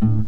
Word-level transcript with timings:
Oh 0.00 0.24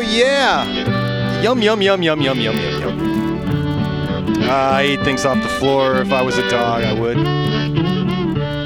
yeah! 0.00 1.42
Yum 1.42 1.60
yum 1.60 1.82
yum 1.82 2.02
yum 2.02 2.22
yum 2.22 2.38
yum 2.38 2.56
yum 2.56 2.80
yum. 2.80 2.98
Uh, 4.42 4.46
I 4.50 4.86
eat 4.86 5.00
things 5.04 5.26
off 5.26 5.42
the 5.42 5.48
floor. 5.48 6.00
If 6.00 6.12
I 6.12 6.22
was 6.22 6.38
a 6.38 6.48
dog, 6.48 6.84
I 6.84 6.98
would. 6.98 7.18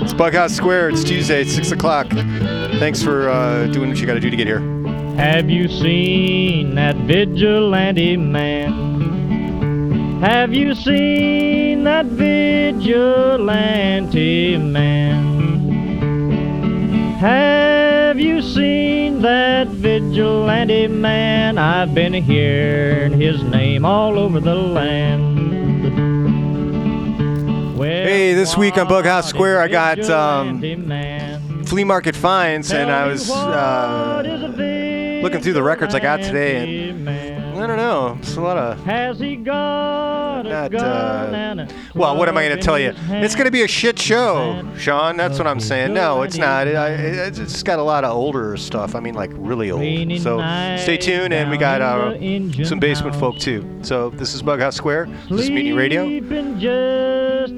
It's 0.03 0.13
Bughouse 0.13 0.55
Square. 0.55 0.91
It's 0.91 1.03
Tuesday. 1.03 1.41
It's 1.43 1.53
six 1.53 1.73
o'clock. 1.73 2.09
Thanks 2.11 3.03
for 3.03 3.29
uh, 3.29 3.67
doing 3.69 3.89
what 3.89 3.99
you 3.99 4.07
got 4.07 4.15
to 4.15 4.21
do 4.21 4.31
to 4.31 4.37
get 4.37 4.47
here. 4.47 4.61
Have 5.17 5.51
you 5.51 5.67
seen 5.69 6.77
that 6.77 6.95
vigilante 6.97 8.17
man? 8.17 8.93
Have 10.23 10.55
you 10.55 10.75
seen 10.77 11.62
that 11.85 12.07
vigilante 12.07 13.47
man? 14.57 15.23
Have 17.19 18.19
you 18.19 18.43
seen 18.43 19.23
that 19.23 19.69
vigilante 19.69 20.89
man? 20.89 21.59
I've 21.59 21.95
been 21.95 22.13
hearing 22.15 23.13
his 23.21 23.43
name 23.43 23.85
all 23.85 24.19
over 24.19 24.41
the 24.41 24.55
land. 24.55 25.33
Well, 27.79 27.89
Hey, 27.89 28.35
this 28.35 28.57
week 28.57 28.77
on 28.79 28.89
Bughouse 28.89 29.29
Square, 29.29 29.61
I 29.61 29.69
got, 29.69 30.01
um. 30.11 30.61
Flea 31.67 31.85
market 31.85 32.15
finds, 32.15 32.71
and 32.73 32.91
I 32.91 33.07
was 33.07 33.31
uh, 33.31 34.23
looking 35.23 35.41
through 35.41 35.55
the 35.55 35.63
records 35.63 35.95
I 35.95 36.01
got 36.01 36.21
today, 36.21 36.91
and 36.91 37.09
I 37.63 37.67
don't 37.69 37.77
know. 37.77 38.19
It's 38.19 38.35
a 38.35 38.41
lot 38.41 38.59
of 38.59 38.85
Has 38.85 39.21
he 39.21 39.37
got 39.37 40.41
a 40.41 40.49
Not, 40.49 40.71
gun 40.73 40.83
uh, 40.85 41.37
and 41.37 41.61
a 41.61 41.69
Well, 41.95 42.17
what 42.17 42.29
am 42.29 42.37
I 42.37 42.45
going 42.49 42.57
to 42.57 42.63
tell 42.63 42.77
you? 42.77 42.93
It's 43.09 43.37
going 43.37 43.45
to 43.45 43.53
be 43.53 43.63
a 43.63 43.69
shit 43.69 44.01
show, 44.01 44.69
Sean. 44.77 45.17
That's 45.17 45.39
what 45.39 45.47
I'm 45.47 45.61
saying. 45.61 45.95
No, 45.95 46.23
it's 46.23 46.37
not. 46.37 46.67
It, 46.67 46.75
I, 46.75 46.89
it's 46.89 47.39
it's 47.39 47.63
got 47.63 47.79
a 47.79 47.83
lot 47.85 48.03
of 48.03 48.17
older 48.17 48.57
stuff. 48.57 48.97
I 48.97 49.01
mean, 49.01 49.15
like 49.15 49.31
really 49.35 49.71
old. 49.71 49.83
So 50.21 50.39
stay 50.77 50.97
tuned, 50.97 51.33
and 51.33 51.53
we 51.53 51.57
got 51.57 51.81
uh, 51.81 52.15
in 52.15 52.21
the 52.21 52.27
engine 52.27 52.65
some 52.65 52.81
basement 52.81 53.15
folk 53.15 53.39
too. 53.39 53.79
So 53.83 54.11
this 54.11 54.35
is 54.35 54.43
Bughouse 54.43 54.75
Square. 54.75 55.07
This 55.31 55.43
is 55.43 55.51
Mutiny 55.51 55.73
Radio. 55.73 56.03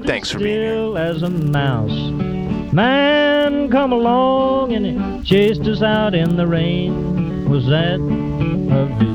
Thanks 0.03 0.29
for 0.29 0.37
being 0.37 0.61
here. 0.61 0.97
as 0.99 1.23
a 1.23 1.29
mouse. 1.31 1.91
Man 2.71 3.71
come 3.71 3.91
along 3.91 4.73
and 4.73 4.85
he 4.85 5.23
chased 5.23 5.61
us 5.61 5.81
out 5.81 6.13
in 6.13 6.35
the 6.35 6.45
rain. 6.45 7.49
Was 7.49 7.65
that 7.67 7.95
a 7.95 9.14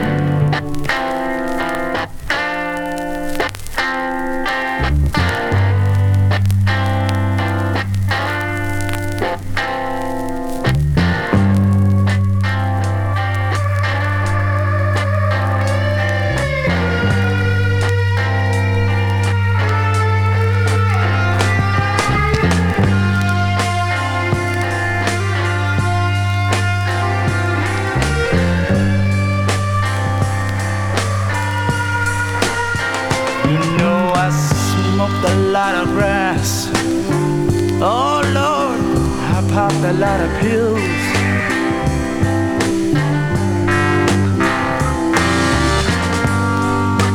Popped 39.53 39.83
a 39.83 39.93
lot 39.93 40.19
of 40.21 40.29
pills. 40.39 40.79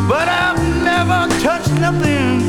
But 0.07 0.29
I've 0.29 0.61
never 0.85 1.21
touched 1.41 1.73
nothing 1.81 2.41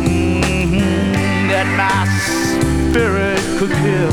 mhm, 0.00 1.48
that 1.50 1.66
my 1.82 1.98
spirit 2.32 3.42
could 3.58 3.72
kill. 3.84 4.12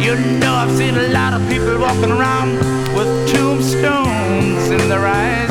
You 0.00 0.16
know 0.40 0.54
I've 0.54 0.74
seen 0.78 0.96
a 0.96 1.08
lot 1.08 1.34
of 1.34 1.46
people 1.50 1.78
walking 1.78 2.10
around 2.10 2.54
with 2.96 3.10
tombstones 3.30 4.70
in 4.70 4.88
their 4.88 5.06
eyes. 5.06 5.47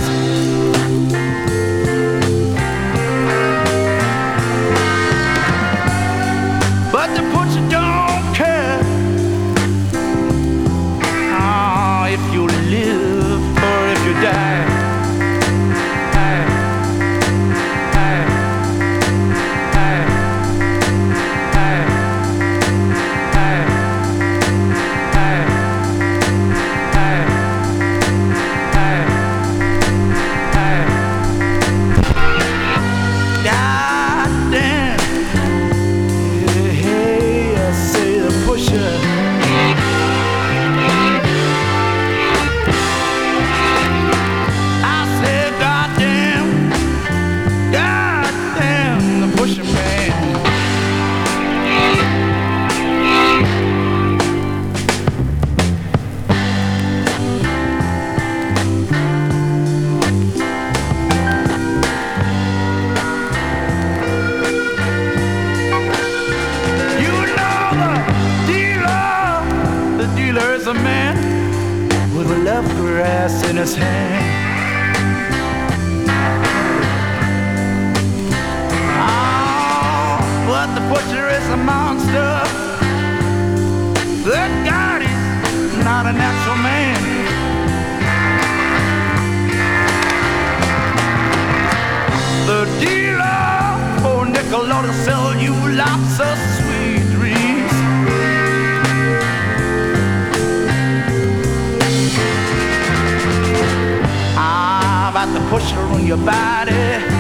The 105.48 105.52
pusher 105.52 105.80
on 105.80 106.06
your 106.06 106.18
body. 106.18 107.17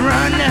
Run. 0.00 0.49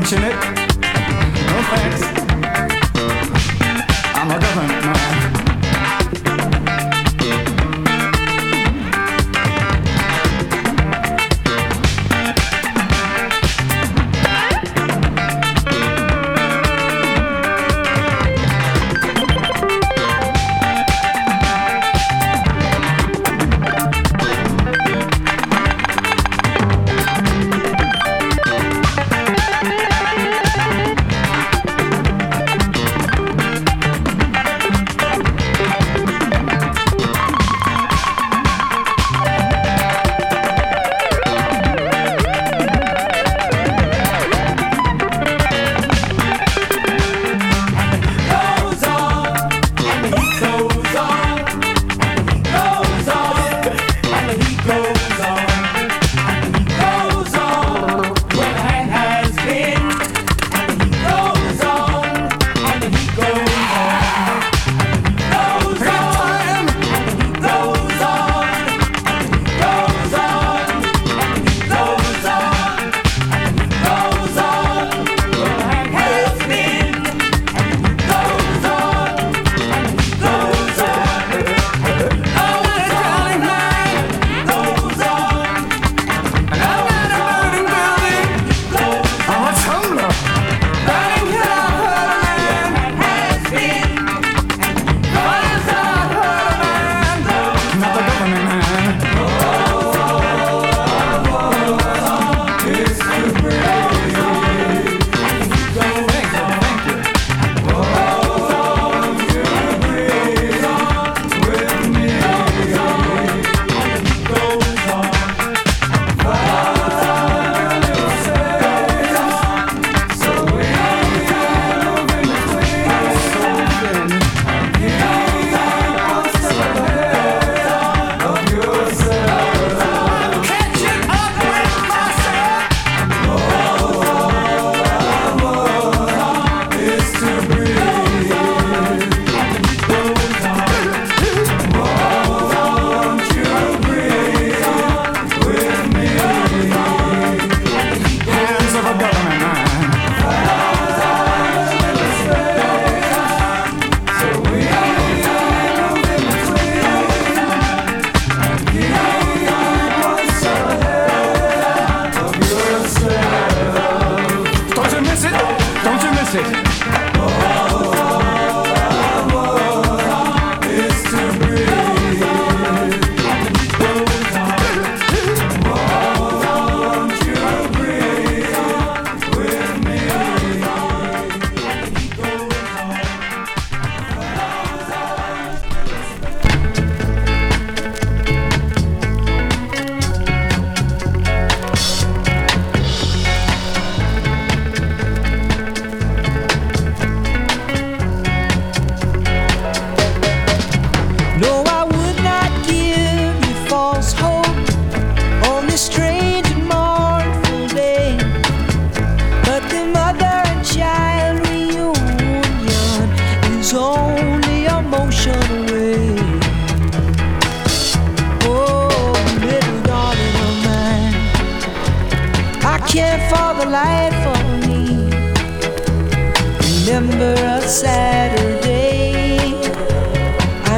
Mention 0.00 0.22
it. 0.22 0.32
No 0.32 1.56
thanks. 1.68 2.02
I'm 4.16 4.30
a 4.30 4.40
government 4.40 4.69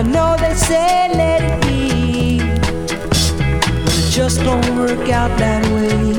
I 0.02 0.04
know 0.04 0.36
they 0.36 0.52
say 0.54 1.10
let 1.14 1.42
it 1.44 1.62
be, 1.62 2.38
but 3.84 3.94
it 4.00 4.10
just 4.10 4.40
don't 4.40 4.76
work 4.76 5.08
out 5.08 5.30
that 5.38 5.64
way. 5.66 6.16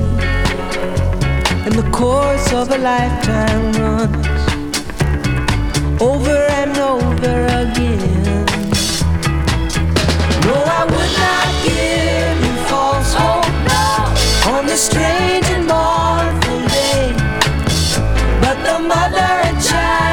And 1.66 1.74
the 1.74 1.90
course 1.92 2.54
of 2.54 2.72
a 2.72 2.78
lifetime 2.78 3.74
runs 3.74 4.26
over 6.02 6.38
and 6.62 6.78
over 6.78 7.36
again. 7.60 8.46
No, 10.48 10.56
I 10.80 10.86
would 10.94 11.14
not 11.26 11.50
give 11.68 12.38
you 12.46 12.56
false 12.72 13.14
hope 13.14 14.56
on 14.56 14.66
this 14.66 14.84
strange 14.84 15.48
and 15.48 15.68
mournful 15.68 16.62
day. 16.70 17.12
But 18.40 18.64
the 18.64 18.80
mother 18.80 19.32
and 19.48 19.62
child 19.62 20.13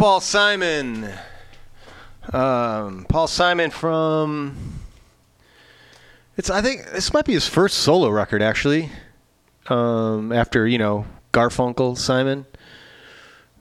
Paul 0.00 0.22
Simon. 0.22 1.12
Um, 2.32 3.04
Paul 3.06 3.26
Simon 3.26 3.70
from. 3.70 4.80
It's. 6.38 6.48
I 6.48 6.62
think 6.62 6.90
this 6.92 7.12
might 7.12 7.26
be 7.26 7.34
his 7.34 7.46
first 7.46 7.80
solo 7.80 8.08
record, 8.08 8.40
actually. 8.40 8.88
Um, 9.66 10.32
after 10.32 10.66
you 10.66 10.78
know 10.78 11.04
Garfunkel, 11.34 11.98
Simon. 11.98 12.46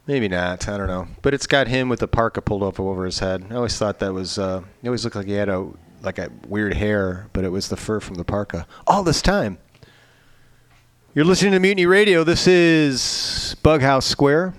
Maybe 0.08 0.30
not. 0.30 0.70
I 0.70 0.78
don't 0.78 0.88
know. 0.88 1.10
But 1.22 1.34
it's 1.34 1.46
got 1.46 1.68
him 1.68 1.90
with 1.90 2.00
the 2.00 2.08
parka 2.08 2.42
pulled 2.42 2.64
up 2.64 2.80
over 2.80 3.04
his 3.04 3.20
head. 3.20 3.48
I 3.50 3.56
always 3.56 3.78
thought 3.78 4.00
that 4.00 4.14
was. 4.14 4.40
Uh, 4.40 4.64
he 4.82 4.88
always 4.88 5.04
looked 5.04 5.18
like 5.18 5.28
he 5.28 5.34
had 5.34 5.50
a 5.50 5.68
like 6.02 6.20
a 6.20 6.30
weird 6.48 6.74
hair, 6.74 7.28
but 7.34 7.44
it 7.44 7.50
was 7.50 7.68
the 7.68 7.76
fur 7.76 8.00
from 8.00 8.16
the 8.16 8.24
parka. 8.24 8.66
All 8.88 9.04
this 9.04 9.22
time. 9.22 9.58
You're 11.14 11.26
listening 11.26 11.52
to 11.52 11.60
Mutiny 11.60 11.86
Radio. 11.86 12.24
This 12.24 12.48
is 12.48 13.58
Bughouse 13.62 14.06
Square. 14.06 14.54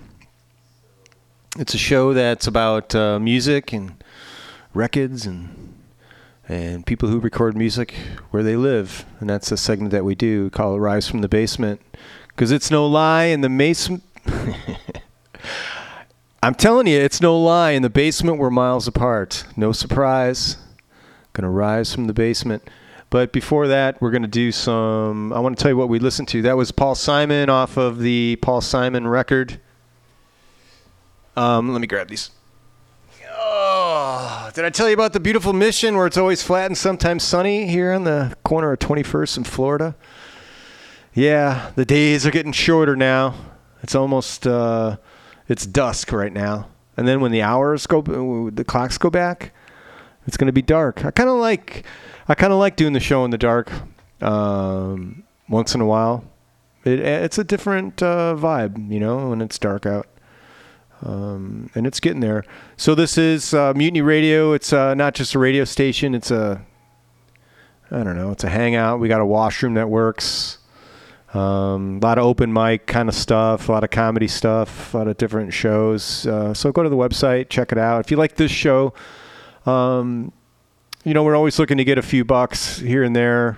It's 1.59 1.73
a 1.73 1.77
show 1.77 2.13
that's 2.13 2.47
about 2.47 2.95
uh, 2.95 3.19
music 3.19 3.73
and 3.73 4.01
records 4.73 5.25
and 5.25 5.73
and 6.47 6.85
people 6.85 7.09
who 7.09 7.19
record 7.19 7.57
music 7.57 7.93
where 8.29 8.41
they 8.41 8.55
live, 8.55 9.05
and 9.19 9.29
that's 9.29 9.51
a 9.51 9.57
segment 9.57 9.91
that 9.91 10.05
we 10.05 10.15
do. 10.15 10.45
We 10.45 10.49
call 10.49 10.75
it 10.75 10.79
"Rise 10.79 11.09
from 11.09 11.19
the 11.19 11.27
Basement" 11.27 11.81
because 12.29 12.53
it's 12.53 12.71
no 12.71 12.87
lie 12.87 13.25
in 13.25 13.41
the 13.41 13.49
basement. 13.49 14.01
I'm 16.41 16.55
telling 16.55 16.87
you, 16.87 16.97
it's 16.97 17.19
no 17.19 17.37
lie. 17.37 17.71
In 17.71 17.81
the 17.81 17.89
basement, 17.89 18.37
we're 18.37 18.49
miles 18.49 18.87
apart. 18.87 19.43
No 19.57 19.73
surprise. 19.73 20.55
Gonna 21.33 21.51
rise 21.51 21.93
from 21.93 22.07
the 22.07 22.13
basement. 22.13 22.63
But 23.09 23.33
before 23.33 23.67
that, 23.67 24.01
we're 24.01 24.11
gonna 24.11 24.27
do 24.27 24.53
some. 24.53 25.33
I 25.33 25.41
want 25.41 25.57
to 25.57 25.61
tell 25.61 25.71
you 25.71 25.77
what 25.77 25.89
we 25.89 25.99
listened 25.99 26.29
to. 26.29 26.41
That 26.43 26.55
was 26.55 26.71
Paul 26.71 26.95
Simon 26.95 27.49
off 27.49 27.75
of 27.75 27.99
the 27.99 28.37
Paul 28.41 28.61
Simon 28.61 29.05
record. 29.05 29.59
Um, 31.35 31.71
let 31.71 31.81
me 31.81 31.87
grab 31.87 32.09
these. 32.09 32.31
Oh, 33.33 34.49
did 34.53 34.65
I 34.65 34.69
tell 34.69 34.87
you 34.87 34.93
about 34.93 35.13
the 35.13 35.19
beautiful 35.19 35.53
mission 35.53 35.95
where 35.95 36.05
it's 36.05 36.17
always 36.17 36.43
flat 36.43 36.65
and 36.65 36.77
sometimes 36.77 37.23
sunny 37.23 37.67
here 37.67 37.93
on 37.93 38.03
the 38.03 38.35
corner 38.43 38.73
of 38.73 38.79
21st 38.79 39.37
in 39.37 39.43
Florida? 39.45 39.95
Yeah, 41.13 41.71
the 41.75 41.85
days 41.85 42.25
are 42.25 42.31
getting 42.31 42.51
shorter 42.51 42.95
now. 42.95 43.35
It's 43.81 43.95
almost 43.95 44.45
uh, 44.45 44.97
it's 45.47 45.65
dusk 45.65 46.11
right 46.11 46.31
now, 46.31 46.67
and 46.95 47.07
then 47.07 47.21
when 47.21 47.31
the 47.31 47.41
hours 47.41 47.87
go, 47.87 48.01
the 48.49 48.63
clocks 48.63 48.97
go 48.97 49.09
back, 49.09 49.53
it's 50.27 50.37
gonna 50.37 50.51
be 50.51 50.61
dark. 50.61 51.03
I 51.03 51.11
kind 51.11 51.29
of 51.29 51.37
like, 51.37 51.85
I 52.27 52.35
kind 52.35 52.53
of 52.53 52.59
like 52.59 52.75
doing 52.75 52.93
the 52.93 52.99
show 52.99 53.25
in 53.25 53.31
the 53.31 53.37
dark. 53.37 53.71
Um, 54.21 55.23
once 55.49 55.73
in 55.73 55.81
a 55.81 55.85
while, 55.85 56.23
it, 56.83 56.99
it's 56.99 57.37
a 57.37 57.43
different 57.43 58.03
uh, 58.03 58.35
vibe, 58.37 58.91
you 58.91 58.99
know, 58.99 59.29
when 59.29 59.41
it's 59.41 59.57
dark 59.57 59.85
out 59.85 60.07
um, 61.03 61.69
and 61.75 61.87
it's 61.87 61.99
getting 61.99 62.19
there. 62.19 62.43
So 62.77 62.95
this 62.95 63.17
is 63.17 63.53
uh, 63.53 63.73
Mutiny 63.75 64.01
Radio. 64.01 64.53
It's 64.53 64.71
uh, 64.71 64.93
not 64.93 65.13
just 65.13 65.33
a 65.35 65.39
radio 65.39 65.63
station. 65.63 66.13
It's 66.13 66.31
a 66.31 66.65
I 67.89 68.03
don't 68.03 68.15
know. 68.15 68.31
It's 68.31 68.45
a 68.45 68.49
hangout. 68.49 68.99
We 69.01 69.09
got 69.09 69.19
a 69.19 69.25
washroom 69.25 69.73
that 69.73 69.89
works. 69.89 70.59
Um, 71.33 71.99
a 72.01 72.05
lot 72.05 72.17
of 72.17 72.25
open 72.25 72.51
mic 72.51 72.87
kind 72.87 73.07
of 73.07 73.15
stuff, 73.15 73.69
a 73.69 73.71
lot 73.71 73.83
of 73.83 73.89
comedy 73.89 74.27
stuff, 74.27 74.93
a 74.93 74.97
lot 74.97 75.07
of 75.07 75.17
different 75.17 75.53
shows. 75.53 76.27
Uh, 76.27 76.53
so 76.53 76.71
go 76.71 76.83
to 76.83 76.89
the 76.89 76.95
website, 76.95 77.49
check 77.49 77.71
it 77.71 77.77
out. 77.77 78.01
If 78.01 78.11
you 78.11 78.17
like 78.17 78.35
this 78.35 78.51
show, 78.51 78.93
um, 79.65 80.33
you 81.03 81.13
know 81.13 81.23
we're 81.23 81.35
always 81.35 81.57
looking 81.57 81.77
to 81.77 81.83
get 81.83 81.97
a 81.97 82.01
few 82.01 82.25
bucks 82.25 82.79
here 82.79 83.03
and 83.03 83.15
there. 83.15 83.57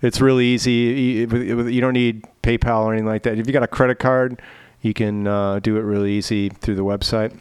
It's 0.00 0.20
really 0.20 0.46
easy. 0.46 0.72
You 1.30 1.66
you 1.66 1.80
don't 1.80 1.92
need 1.92 2.26
PayPal 2.42 2.84
or 2.84 2.92
anything 2.92 3.06
like 3.06 3.22
that. 3.24 3.38
If 3.38 3.46
you 3.46 3.52
got 3.52 3.62
a 3.62 3.68
credit 3.68 3.98
card, 3.98 4.40
you 4.84 4.92
can 4.92 5.26
uh, 5.26 5.60
do 5.60 5.78
it 5.78 5.80
really 5.80 6.12
easy 6.12 6.50
through 6.50 6.74
the 6.74 6.84
website. 6.84 7.40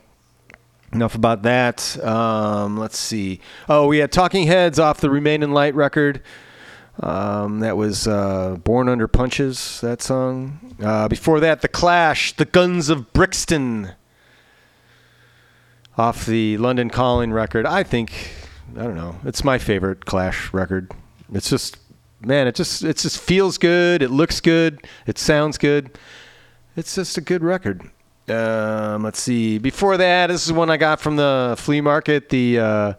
Enough 0.93 1.15
about 1.15 1.41
that. 1.41 2.01
Um, 2.03 2.77
let's 2.77 2.97
see. 2.97 3.41
Oh, 3.67 3.87
we 3.87 3.97
had 3.97 4.11
Talking 4.13 4.47
Heads 4.47 4.79
off 4.79 5.01
the 5.01 5.09
Remain 5.09 5.43
in 5.43 5.51
Light 5.51 5.75
record. 5.75 6.21
Um, 7.01 7.59
that 7.59 7.75
was 7.75 8.07
uh, 8.07 8.55
Born 8.63 8.87
Under 8.87 9.09
Punches, 9.09 9.81
that 9.81 10.01
song. 10.01 10.75
Uh, 10.81 11.09
before 11.09 11.41
that, 11.41 11.61
The 11.61 11.67
Clash, 11.67 12.33
The 12.33 12.45
Guns 12.45 12.89
of 12.89 13.11
Brixton, 13.11 13.91
off 15.97 16.25
the 16.25 16.57
London 16.57 16.89
Calling 16.89 17.33
record. 17.33 17.65
I 17.65 17.83
think, 17.83 18.31
I 18.77 18.83
don't 18.83 18.95
know, 18.95 19.17
it's 19.25 19.43
my 19.43 19.57
favorite 19.57 20.05
Clash 20.05 20.53
record. 20.53 20.91
It's 21.33 21.49
just, 21.49 21.77
man, 22.21 22.47
it 22.47 22.55
just, 22.55 22.83
it 22.83 22.97
just 22.97 23.19
feels 23.19 23.57
good. 23.57 24.01
It 24.01 24.11
looks 24.11 24.39
good. 24.39 24.87
It 25.07 25.17
sounds 25.17 25.57
good. 25.57 25.97
It's 26.75 26.95
just 26.95 27.17
a 27.17 27.21
good 27.21 27.43
record. 27.43 27.81
Um, 28.27 29.03
let's 29.03 29.19
see. 29.19 29.59
Before 29.59 29.95
that, 29.97 30.27
this 30.27 30.45
is 30.45 30.53
one 30.53 30.69
I 30.69 30.77
got 30.77 30.99
from 30.99 31.17
the 31.17 31.55
flea 31.57 31.81
market. 31.81 32.29
The 32.29 32.59
uh, 32.59 32.93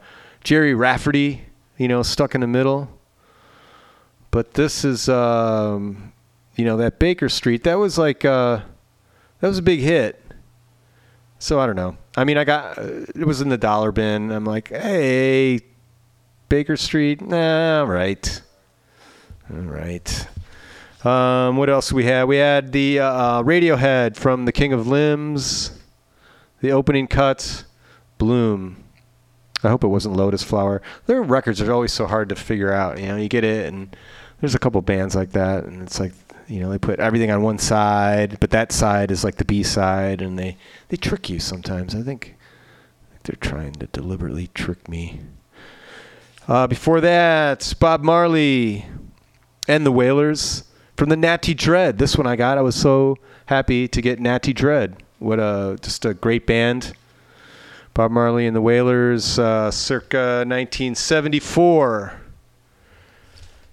Gerry 0.45 0.75
Rafferty, 0.75 1.45
you 1.77 1.89
know, 1.89 2.03
stuck 2.03 2.35
in 2.35 2.41
the 2.41 2.47
middle. 2.47 2.89
But 4.31 4.55
this 4.55 4.85
is, 4.85 5.09
um, 5.09 6.12
you 6.57 6.64
know, 6.64 6.77
that 6.77 6.99
Baker 6.99 7.29
Street. 7.29 7.64
That 7.64 7.75
was 7.75 7.99
like, 7.99 8.25
uh, 8.25 8.61
that 9.41 9.49
was 9.49 9.59
a 9.59 9.62
big 9.62 9.81
hit. 9.81 10.20
So 11.39 11.59
I 11.59 11.66
don't 11.66 11.77
know. 11.77 11.97
I 12.16 12.25
mean, 12.25 12.39
I 12.39 12.45
got 12.45 12.79
it 12.79 13.27
was 13.27 13.41
in 13.41 13.49
the 13.49 13.59
dollar 13.59 13.93
bin. 13.93 14.31
I'm 14.31 14.45
like, 14.45 14.68
hey, 14.68 15.61
Baker 16.49 16.77
Street. 16.77 17.20
Nah, 17.20 17.81
all 17.81 17.87
right, 17.87 18.41
all 19.53 19.61
right. 19.61 20.29
Um, 21.05 21.59
what 21.59 21.68
else 21.68 21.92
we 21.92 22.05
had? 22.05 22.24
We 22.24 22.36
had 22.38 22.72
the 22.72 23.00
uh, 23.00 23.42
Radiohead 23.42 24.16
from 24.16 24.46
The 24.46 24.52
King 24.52 24.72
of 24.72 24.86
Limbs, 24.86 25.78
the 26.62 26.72
opening 26.72 27.07
cut, 27.09 27.64
Bloom. 28.16 28.82
I 29.62 29.68
hope 29.68 29.84
it 29.84 29.88
wasn't 29.88 30.16
Lotus 30.16 30.42
Flower. 30.42 30.80
Their 31.05 31.22
records 31.22 31.61
are 31.61 31.70
always 31.70 31.92
so 31.92 32.07
hard 32.07 32.30
to 32.30 32.34
figure 32.34 32.72
out. 32.72 32.98
You 32.98 33.09
know, 33.09 33.16
you 33.16 33.28
get 33.28 33.44
it, 33.44 33.66
and 33.70 33.94
there's 34.40 34.55
a 34.55 34.59
couple 34.59 34.80
bands 34.80 35.14
like 35.14 35.32
that, 35.32 35.64
and 35.64 35.82
it's 35.82 36.00
like, 36.00 36.12
you 36.48 36.61
know, 36.61 36.70
they 36.70 36.78
put 36.78 36.98
everything 37.00 37.30
on 37.30 37.42
one 37.42 37.59
side, 37.59 38.40
but 38.40 38.50
that 38.50 38.72
side 38.72 39.11
is 39.11 39.24
like 39.24 39.36
the 39.36 39.44
B 39.44 39.62
side, 39.62 40.22
and 40.22 40.38
they 40.38 40.57
they 40.88 40.96
trick 40.96 41.28
you 41.28 41.38
sometimes. 41.38 41.94
I 41.94 42.00
think, 42.00 42.34
I 43.09 43.12
think 43.12 43.24
they're 43.24 43.50
trying 43.50 43.72
to 43.74 43.86
deliberately 43.88 44.48
trick 44.55 44.88
me. 44.88 45.20
Uh, 46.48 46.66
before 46.66 47.02
that, 47.02 47.74
Bob 47.78 48.02
Marley 48.02 48.86
and 49.68 49.84
the 49.84 49.92
Wailers 49.92 50.64
from 50.97 51.09
the 51.09 51.16
Natty 51.16 51.55
Dread. 51.55 51.99
This 51.99 52.16
one 52.16 52.26
I 52.26 52.36
got. 52.36 52.59
I 52.59 52.62
was 52.62 52.76
so 52.76 53.18
happy 53.47 53.88
to 53.88 54.01
get 54.01 54.20
Natty 54.20 54.53
Dread. 54.53 55.03
What 55.18 55.38
a 55.38 55.76
just 55.80 56.05
a 56.05 56.14
great 56.14 56.47
band. 56.47 56.95
Bob 57.95 58.11
Marley 58.11 58.47
and 58.47 58.57
the 58.57 58.61
Wailers, 58.61 59.38
uh, 59.38 59.70
circa 59.70 60.45
1974. 60.47 62.20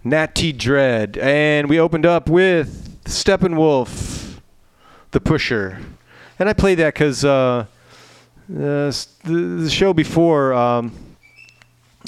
Natty 0.03 0.51
Dread, 0.51 1.17
and 1.17 1.69
we 1.69 1.80
opened 1.80 2.05
up 2.05 2.30
with 2.30 3.03
Steppenwolf, 3.05 4.39
the 5.11 5.19
Pusher, 5.19 5.80
and 6.39 6.49
I 6.49 6.53
played 6.53 6.76
that 6.76 6.93
because 6.93 7.24
uh, 7.24 7.65
the, 8.49 9.07
the 9.24 9.69
show 9.69 9.93
before. 9.93 10.53
Um, 10.53 10.91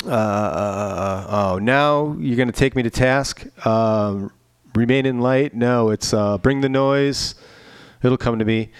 uh, 0.06 0.10
uh, 0.10 1.28
oh, 1.30 1.60
now 1.60 2.16
you're 2.20 2.36
gonna 2.36 2.52
take 2.52 2.76
me 2.76 2.82
to 2.84 2.90
task. 2.90 3.46
Um, 3.66 4.32
Remain 4.76 5.06
in 5.06 5.20
Light. 5.20 5.54
No, 5.54 5.90
it's 5.90 6.14
uh, 6.14 6.38
Bring 6.38 6.62
the 6.62 6.70
Noise. 6.70 7.36
It'll 8.02 8.18
come 8.18 8.40
to 8.40 8.46
me. 8.46 8.72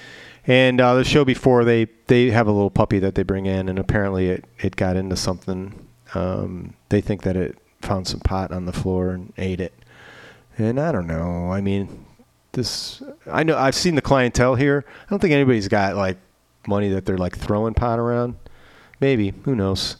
And 0.46 0.82
uh, 0.82 0.96
the 0.96 1.04
show 1.04 1.24
before, 1.24 1.64
they 1.64 1.88
they 2.08 2.30
have 2.32 2.48
a 2.48 2.52
little 2.52 2.70
puppy 2.70 3.00
that 3.00 3.16
they 3.16 3.24
bring 3.24 3.46
in, 3.46 3.70
and 3.70 3.80
apparently 3.80 4.28
it 4.28 4.46
it 4.60 4.76
got 4.76 4.98
into 4.98 5.16
something. 5.16 5.88
Um, 6.14 6.74
they 6.90 7.02
think 7.02 7.24
that 7.24 7.36
it 7.38 7.58
found 7.82 8.08
some 8.08 8.20
pot 8.20 8.52
on 8.52 8.66
the 8.66 8.74
floor 8.74 9.12
and 9.12 9.34
ate 9.38 9.62
it. 9.62 9.74
And 10.58 10.80
I 10.80 10.92
don't 10.92 11.08
know. 11.08 11.52
I 11.52 11.62
mean, 11.62 12.06
this 12.52 13.02
I 13.32 13.44
know 13.44 13.58
I've 13.58 13.76
seen 13.76 13.96
the 13.96 14.02
clientele 14.02 14.56
here. 14.56 14.86
I 14.88 15.10
don't 15.10 15.20
think 15.20 15.34
anybody's 15.34 15.68
got 15.68 15.96
like 15.96 16.18
money 16.68 16.90
that 16.90 17.06
they're 17.06 17.18
like 17.18 17.38
throwing 17.38 17.74
pot 17.74 18.00
around. 18.00 18.36
Maybe 19.00 19.34
who 19.44 19.56
knows? 19.56 19.98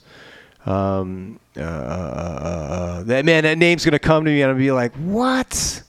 Um, 0.66 1.40
uh, 1.58 1.62
uh, 1.62 1.64
uh, 1.64 2.74
uh, 2.74 3.04
that 3.04 3.26
man, 3.26 3.44
that 3.44 3.58
name's 3.58 3.84
gonna 3.84 4.00
come 4.00 4.26
to 4.26 4.32
me 4.32 4.42
and 4.42 4.52
I'll 4.52 4.58
be 4.58 4.72
like, 4.72 4.94
what? 4.94 5.84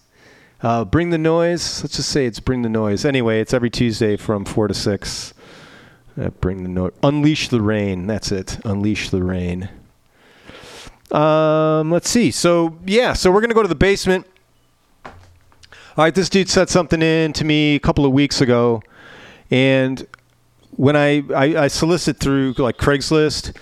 Uh, 0.62 0.84
bring 0.84 1.10
the 1.10 1.18
noise. 1.18 1.82
Let's 1.82 1.96
just 1.96 2.08
say 2.08 2.26
it's 2.26 2.40
bring 2.40 2.62
the 2.62 2.68
noise. 2.68 3.04
Anyway, 3.04 3.40
it's 3.40 3.54
every 3.54 3.70
Tuesday 3.70 4.16
from 4.16 4.44
four 4.44 4.66
to 4.66 4.74
six. 4.74 5.34
Bring 6.40 6.62
the 6.62 6.68
noise. 6.68 6.92
Unleash 7.02 7.48
the 7.48 7.60
rain. 7.60 8.06
That's 8.06 8.32
it. 8.32 8.58
Unleash 8.64 9.10
the 9.10 9.22
rain. 9.22 9.68
Um, 11.10 11.90
let's 11.90 12.08
see. 12.08 12.30
So 12.30 12.78
yeah, 12.84 13.12
so 13.12 13.30
we're 13.30 13.40
gonna 13.40 13.54
go 13.54 13.62
to 13.62 13.68
the 13.68 13.74
basement. 13.74 14.26
All 15.04 16.04
right, 16.04 16.14
this 16.14 16.28
dude 16.28 16.48
said 16.48 16.68
something 16.68 17.00
in 17.00 17.32
to 17.34 17.44
me 17.44 17.76
a 17.76 17.80
couple 17.80 18.04
of 18.04 18.10
weeks 18.12 18.40
ago, 18.40 18.82
and 19.50 20.04
when 20.72 20.96
I 20.96 21.22
I, 21.32 21.64
I 21.64 21.68
solicit 21.68 22.18
through 22.18 22.54
like 22.58 22.78
Craigslist, 22.78 23.56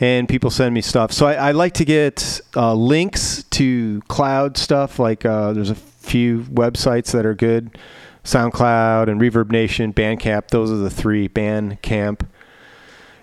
and 0.00 0.28
people 0.28 0.50
send 0.50 0.74
me 0.74 0.80
stuff. 0.80 1.12
So 1.12 1.26
I, 1.26 1.34
I 1.34 1.50
like 1.52 1.74
to 1.74 1.84
get 1.84 2.40
uh, 2.54 2.74
links 2.74 3.44
to 3.50 4.00
cloud 4.08 4.56
stuff. 4.56 4.98
Like 4.98 5.24
uh, 5.24 5.52
there's 5.52 5.70
a 5.70 5.74
few 5.74 6.40
websites 6.42 7.12
that 7.12 7.26
are 7.26 7.34
good, 7.34 7.76
SoundCloud 8.24 9.08
and 9.08 9.20
Reverb 9.20 9.50
Nation, 9.50 9.92
Bandcamp. 9.92 10.48
Those 10.48 10.70
are 10.70 10.76
the 10.76 10.90
three. 10.90 11.28
Bandcamp. 11.28 12.26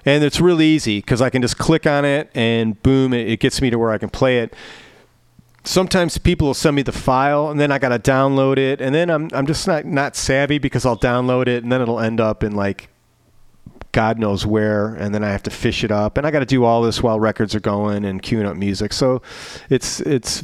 And 0.05 0.23
it's 0.23 0.39
really 0.39 0.67
easy 0.67 0.99
because 0.99 1.21
I 1.21 1.30
can 1.30 1.41
just 1.41 1.57
click 1.57 1.88
on 1.88 2.05
it 2.05 2.30
and 2.36 2.82
boom, 2.84 3.11
it, 3.13 3.28
it 3.28 3.39
gets 3.39 3.61
me 3.61 3.71
to 3.71 3.80
where 3.80 3.91
I 3.91 3.97
can 3.97 4.09
play 4.09 4.39
it. 4.39 4.53
Sometimes 5.63 6.19
people 6.19 6.45
will 6.45 6.53
send 6.53 6.76
me 6.76 6.84
the 6.84 6.91
file 6.91 7.49
and 7.49 7.59
then 7.59 7.71
I 7.71 7.80
got 7.80 7.89
to 7.89 7.97
download 7.97 8.57
it. 8.57 8.82
And 8.82 8.93
then 8.93 9.09
I'm, 9.09 9.30
I'm 9.34 9.47
just 9.47 9.65
not, 9.65 9.84
not 9.86 10.15
savvy 10.15 10.59
because 10.59 10.86
I'll 10.86 10.97
download 10.97 11.47
it 11.47 11.63
and 11.63 11.71
then 11.71 11.82
it'll 11.82 11.99
end 11.99 12.21
up 12.21 12.43
in 12.43 12.55
like 12.55 12.89
God 13.96 14.20
knows 14.20 14.46
where, 14.46 14.93
and 14.96 15.16
then 15.16 15.24
I 15.24 15.30
have 15.30 15.43
to 15.43 15.50
fish 15.50 15.82
it 15.86 15.89
up, 15.89 16.18
and 16.18 16.28
I 16.28 16.32
got 16.32 16.39
to 16.39 16.46
do 16.46 16.66
all 16.66 16.82
this 16.82 17.02
while 17.02 17.18
records 17.18 17.56
are 17.56 17.62
going 17.62 18.04
and 18.04 18.22
queuing 18.22 18.46
up 18.46 18.58
music. 18.58 18.91
So 18.91 19.22
it's 19.70 20.02
it's 20.02 20.43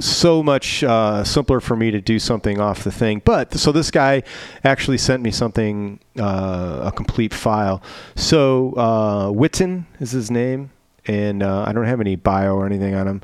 so 0.00 0.42
much 0.42 0.82
uh, 0.82 1.24
simpler 1.24 1.60
for 1.60 1.76
me 1.76 1.90
to 1.90 2.00
do 2.00 2.18
something 2.18 2.58
off 2.58 2.82
the 2.82 2.90
thing. 2.90 3.20
But 3.22 3.52
so 3.52 3.70
this 3.70 3.90
guy 3.90 4.22
actually 4.64 4.96
sent 4.96 5.22
me 5.22 5.30
something, 5.30 6.00
uh, 6.18 6.84
a 6.86 6.92
complete 6.96 7.34
file. 7.34 7.82
So 8.16 8.72
uh, 8.78 9.26
Witten 9.28 9.84
is 10.00 10.12
his 10.12 10.30
name, 10.30 10.70
and 11.04 11.42
uh, 11.42 11.66
I 11.66 11.72
don't 11.74 11.84
have 11.84 12.00
any 12.00 12.16
bio 12.16 12.54
or 12.54 12.64
anything 12.64 12.94
on 12.94 13.06
him. 13.06 13.20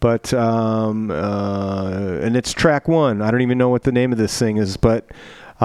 But 0.00 0.32
um, 0.32 1.10
uh, 1.10 2.20
and 2.22 2.36
it's 2.38 2.54
track 2.54 2.88
one. 2.88 3.20
I 3.20 3.30
don't 3.30 3.42
even 3.42 3.58
know 3.58 3.68
what 3.68 3.82
the 3.82 3.92
name 3.92 4.12
of 4.12 4.18
this 4.18 4.38
thing 4.38 4.56
is, 4.56 4.78
but 4.78 5.10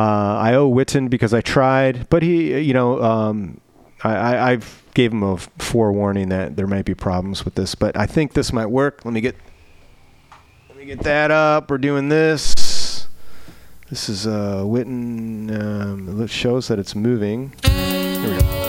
I 0.02 0.54
owe 0.56 0.72
Witten 0.72 1.10
because 1.10 1.34
I 1.34 1.41
tried, 1.41 2.10
but 2.10 2.24
he, 2.24 2.60
you 2.60 2.74
know, 2.74 3.02
um, 3.02 3.62
I, 4.04 4.16
I, 4.16 4.52
I've 4.52 4.84
gave 4.94 5.12
him 5.12 5.24
a 5.24 5.38
forewarning 5.38 6.30
that 6.30 6.56
there 6.56 6.68
might 6.68 6.86
be 6.86 6.94
problems 6.94 7.46
with 7.46 7.56
this, 7.56 7.76
but 7.76 7.98
I 7.98 8.06
think 8.06 8.34
this 8.34 8.52
might 8.54 8.68
work. 8.68 9.06
Let 9.06 9.14
me 9.14 9.22
get, 9.22 9.36
let 10.70 10.78
me 10.78 10.86
get 10.86 11.00
that 11.02 11.32
up. 11.32 11.70
We're 11.70 11.78
doing 11.78 12.10
this. 12.10 13.08
This 13.89 14.10
is 14.10 14.26
uh, 14.26 14.64
Witten. 14.64 15.52
Um, 15.62 16.22
it 16.22 16.30
shows 16.30 16.68
that 16.70 16.80
it's 16.80 16.96
moving. 16.96 17.54
Here 17.64 18.34
we 18.34 18.41
go. 18.41 18.62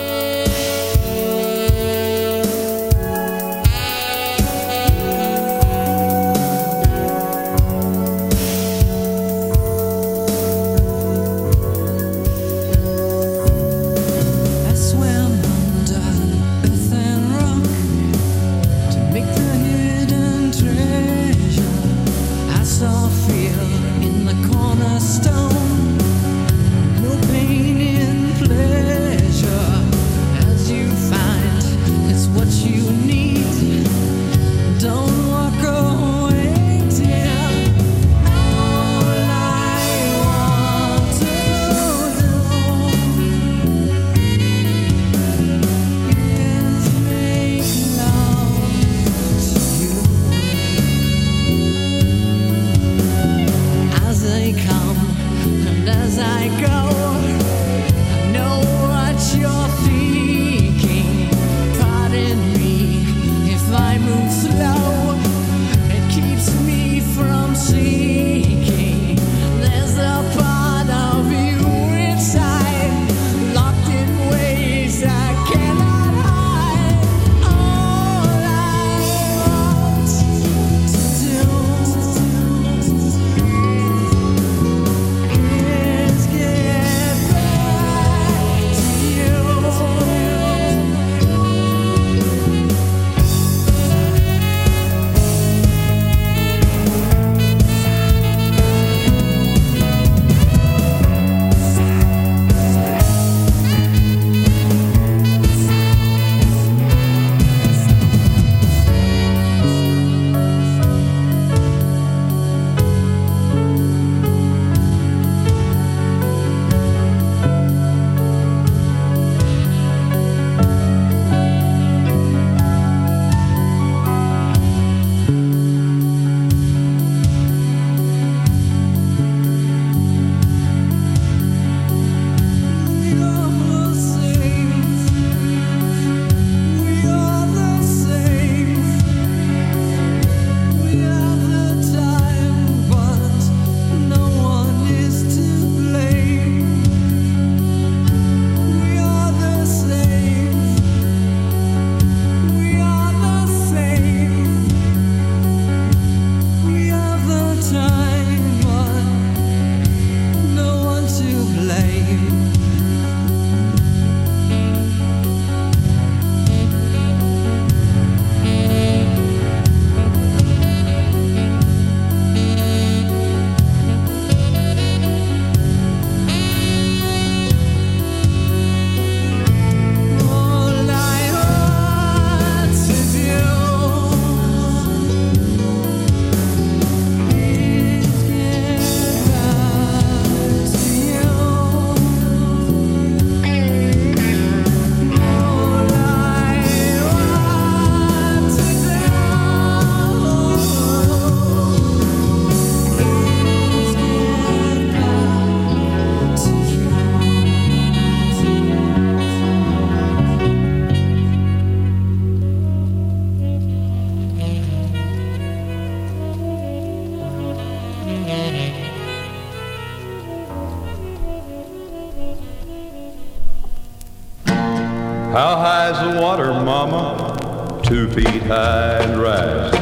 And 228.47 229.19
rising. 229.19 229.81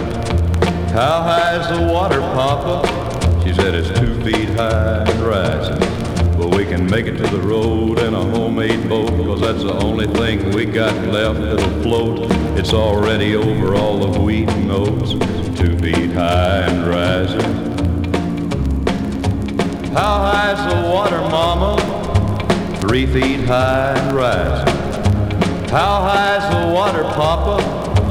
How 0.93 1.21
high's 1.21 1.67
the 1.67 1.85
water, 1.85 2.21
papa? 2.21 3.43
She 3.43 3.53
said 3.53 3.75
it's 3.75 3.89
two 3.99 4.21
feet 4.21 4.47
high 4.51 5.03
and 5.05 5.19
rising. 5.19 5.79
But 6.39 6.55
we 6.55 6.63
can 6.63 6.89
make 6.89 7.05
it 7.05 7.17
to 7.17 7.27
the 7.27 7.41
road 7.41 7.99
in 7.99 8.13
a 8.13 8.23
homemade 8.23 8.87
boat, 8.87 9.09
cause 9.09 9.41
that's 9.41 9.63
the 9.63 9.73
only 9.73 10.07
thing 10.07 10.51
we 10.55 10.63
got 10.63 10.95
left 11.09 11.41
that'll 11.41 11.81
float. 11.81 12.31
It's 12.57 12.71
already 12.71 13.35
over 13.35 13.75
all 13.75 13.97
the 13.99 14.17
wheat 14.21 14.47
and 14.47 14.71
oats, 14.71 15.11
two 15.59 15.77
feet 15.79 16.13
high 16.13 16.61
and 16.61 16.87
rising. 16.87 17.41
How 19.91 20.31
high's 20.31 20.73
the 20.73 20.89
water, 20.89 21.19
mama? 21.19 22.77
Three 22.79 23.07
feet 23.07 23.41
high 23.41 23.93
and 23.97 24.15
rising. 24.15 24.73
How 25.69 26.01
high's 26.01 26.49
the 26.49 26.73
water, 26.73 27.03
papa? 27.03 27.82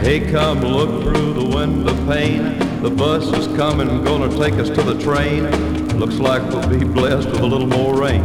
Hey, 0.00 0.20
come 0.30 0.60
look 0.60 1.02
through 1.02 1.32
the 1.32 1.44
window 1.44 1.94
pane. 2.06 2.58
The 2.82 2.90
bus 2.90 3.24
is 3.32 3.48
coming, 3.56 4.04
gonna 4.04 4.28
take 4.38 4.54
us 4.54 4.68
to 4.68 4.82
the 4.82 5.02
train. 5.02 5.44
Looks 5.98 6.18
like 6.18 6.42
we'll 6.42 6.68
be 6.68 6.84
blessed 6.84 7.28
with 7.28 7.40
a 7.40 7.46
little 7.46 7.66
more 7.66 7.98
rain. 7.98 8.22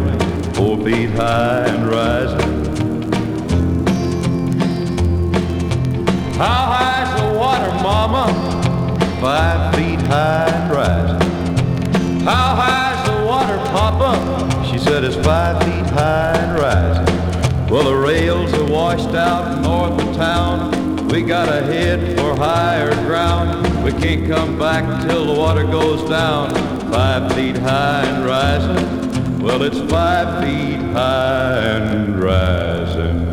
Four 0.54 0.78
feet 0.84 1.10
high 1.12 1.66
and 1.66 1.88
rising. 1.90 2.62
How 6.34 6.66
high's 6.76 7.22
the 7.22 7.40
water, 7.40 7.72
Mama? 7.82 8.28
Five 9.20 9.74
feet 9.74 10.02
high 10.02 10.50
and 10.50 10.72
rising. 10.72 12.22
How 12.26 12.56
high's 12.56 13.10
the 13.10 13.26
water, 13.26 13.58
Papa? 13.72 14.68
She 14.72 14.78
said 14.78 15.04
it's 15.04 15.16
five 15.16 15.64
feet 15.64 15.90
high 15.94 16.34
and 16.36 16.60
rising. 16.60 17.70
Well, 17.70 17.86
the 17.86 17.96
rails 17.96 18.54
are 18.54 18.66
washed 18.66 19.16
out 19.16 19.62
north 19.62 20.00
of 20.00 20.16
town. 20.16 20.81
We 21.12 21.24
gotta 21.24 21.62
head 21.62 22.18
for 22.18 22.34
higher 22.38 22.96
ground. 23.06 23.84
We 23.84 23.92
can't 23.92 24.30
come 24.30 24.58
back 24.58 25.06
till 25.06 25.26
the 25.26 25.34
water 25.34 25.66
goes 25.66 26.10
down. 26.10 26.52
Five 26.90 27.34
feet 27.34 27.58
high 27.58 28.06
and 28.06 28.26
rising. 28.26 29.40
Well, 29.42 29.62
it's 29.64 29.80
five 29.92 30.42
feet 30.42 30.80
high 30.94 31.58
and 31.58 32.18
rising. 32.18 33.31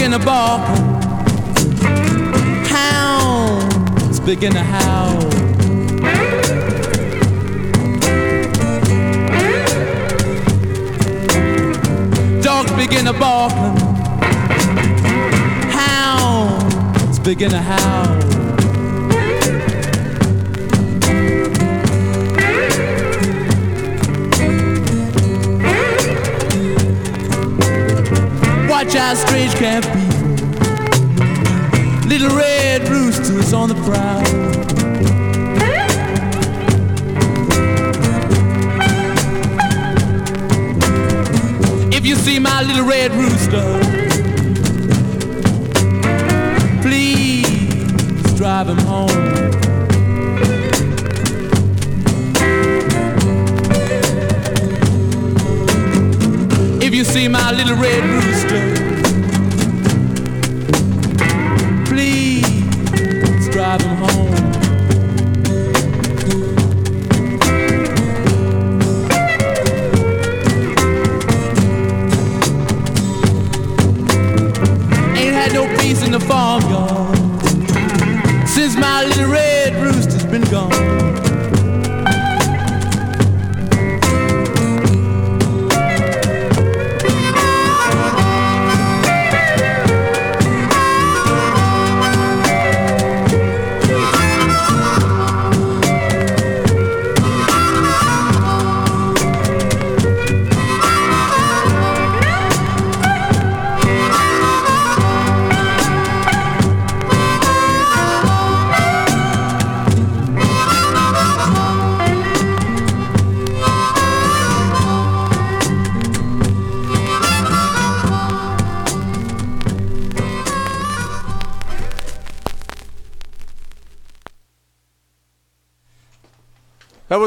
Begin 0.00 0.18
to 0.18 0.24
bark, 0.24 0.62
hounds 2.68 4.18
begin 4.20 4.50
to 4.50 4.62
howl. 4.62 5.20
Dogs 12.40 12.72
begin 12.72 13.04
to 13.04 13.12
bark, 13.12 13.52
hounds 15.70 17.18
begin 17.18 17.50
to 17.50 17.58
howl. 17.58 18.39
Out, 28.96 29.16
strange 29.16 29.54
camp 29.54 29.84
people. 29.84 30.20
Little 32.08 32.36
red 32.36 32.88
roosters 32.88 33.52
on 33.52 33.68
the 33.68 33.74
prowl. 33.86 34.20
If 41.92 42.04
you 42.04 42.16
see 42.16 42.38
my 42.40 42.62
little 42.62 42.84
red 42.84 43.12
rooster, 43.12 43.80
please 46.82 48.34
drive 48.36 48.68
him 48.68 48.78
home. 48.78 49.10
If 56.82 56.94
you 56.94 57.04
see 57.04 57.28
my 57.28 57.52
little 57.52 57.76
red 57.76 58.04
rooster, 58.04 58.69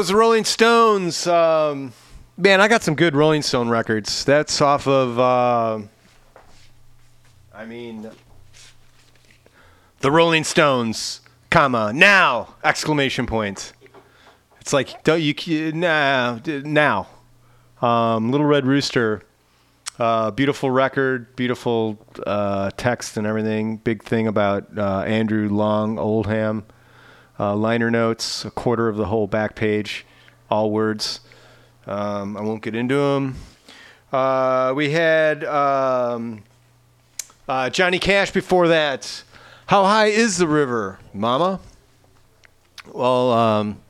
was 0.04 0.10
the 0.10 0.16
Rolling 0.16 0.44
Stones. 0.44 1.26
Um, 1.26 1.94
man, 2.36 2.60
I 2.60 2.68
got 2.68 2.82
some 2.82 2.94
good 2.94 3.16
Rolling 3.16 3.40
Stone 3.40 3.70
records. 3.70 4.22
That's 4.26 4.60
off 4.60 4.86
of. 4.86 5.18
Uh, 5.18 5.80
I 7.54 7.64
mean, 7.64 8.10
the 10.00 10.10
Rolling 10.10 10.44
Stones, 10.44 11.22
comma 11.48 11.90
now 11.94 12.54
exclamation 12.62 13.24
point. 13.24 13.72
It's 14.60 14.74
like 14.74 15.04
don't 15.04 15.22
you 15.22 15.72
nah 15.72 16.38
now. 16.44 17.08
Um, 17.80 18.30
Little 18.30 18.46
Red 18.46 18.66
Rooster, 18.66 19.22
uh, 19.98 20.32
beautiful 20.32 20.70
record, 20.70 21.34
beautiful 21.34 21.98
uh, 22.26 22.70
text 22.76 23.16
and 23.16 23.26
everything. 23.26 23.78
Big 23.78 24.02
thing 24.02 24.26
about 24.26 24.66
uh, 24.76 25.00
Andrew 25.06 25.48
Loog 25.48 25.98
Oldham. 25.98 26.66
Uh, 27.38 27.54
liner 27.56 27.90
notes, 27.90 28.44
a 28.44 28.50
quarter 28.50 28.88
of 28.88 28.96
the 28.96 29.06
whole 29.06 29.26
back 29.26 29.56
page, 29.56 30.06
all 30.50 30.70
words. 30.70 31.20
Um, 31.86 32.36
I 32.36 32.40
won't 32.42 32.62
get 32.62 32.74
into 32.74 32.96
them. 32.96 33.36
Uh, 34.12 34.72
we 34.76 34.90
had 34.90 35.44
um, 35.44 36.44
uh, 37.48 37.70
Johnny 37.70 37.98
Cash 37.98 38.30
before 38.30 38.68
that. 38.68 39.24
How 39.66 39.84
high 39.84 40.06
is 40.06 40.38
the 40.38 40.46
river, 40.46 40.98
Mama? 41.12 41.58
Well, 42.92 43.32
um, 43.32 43.80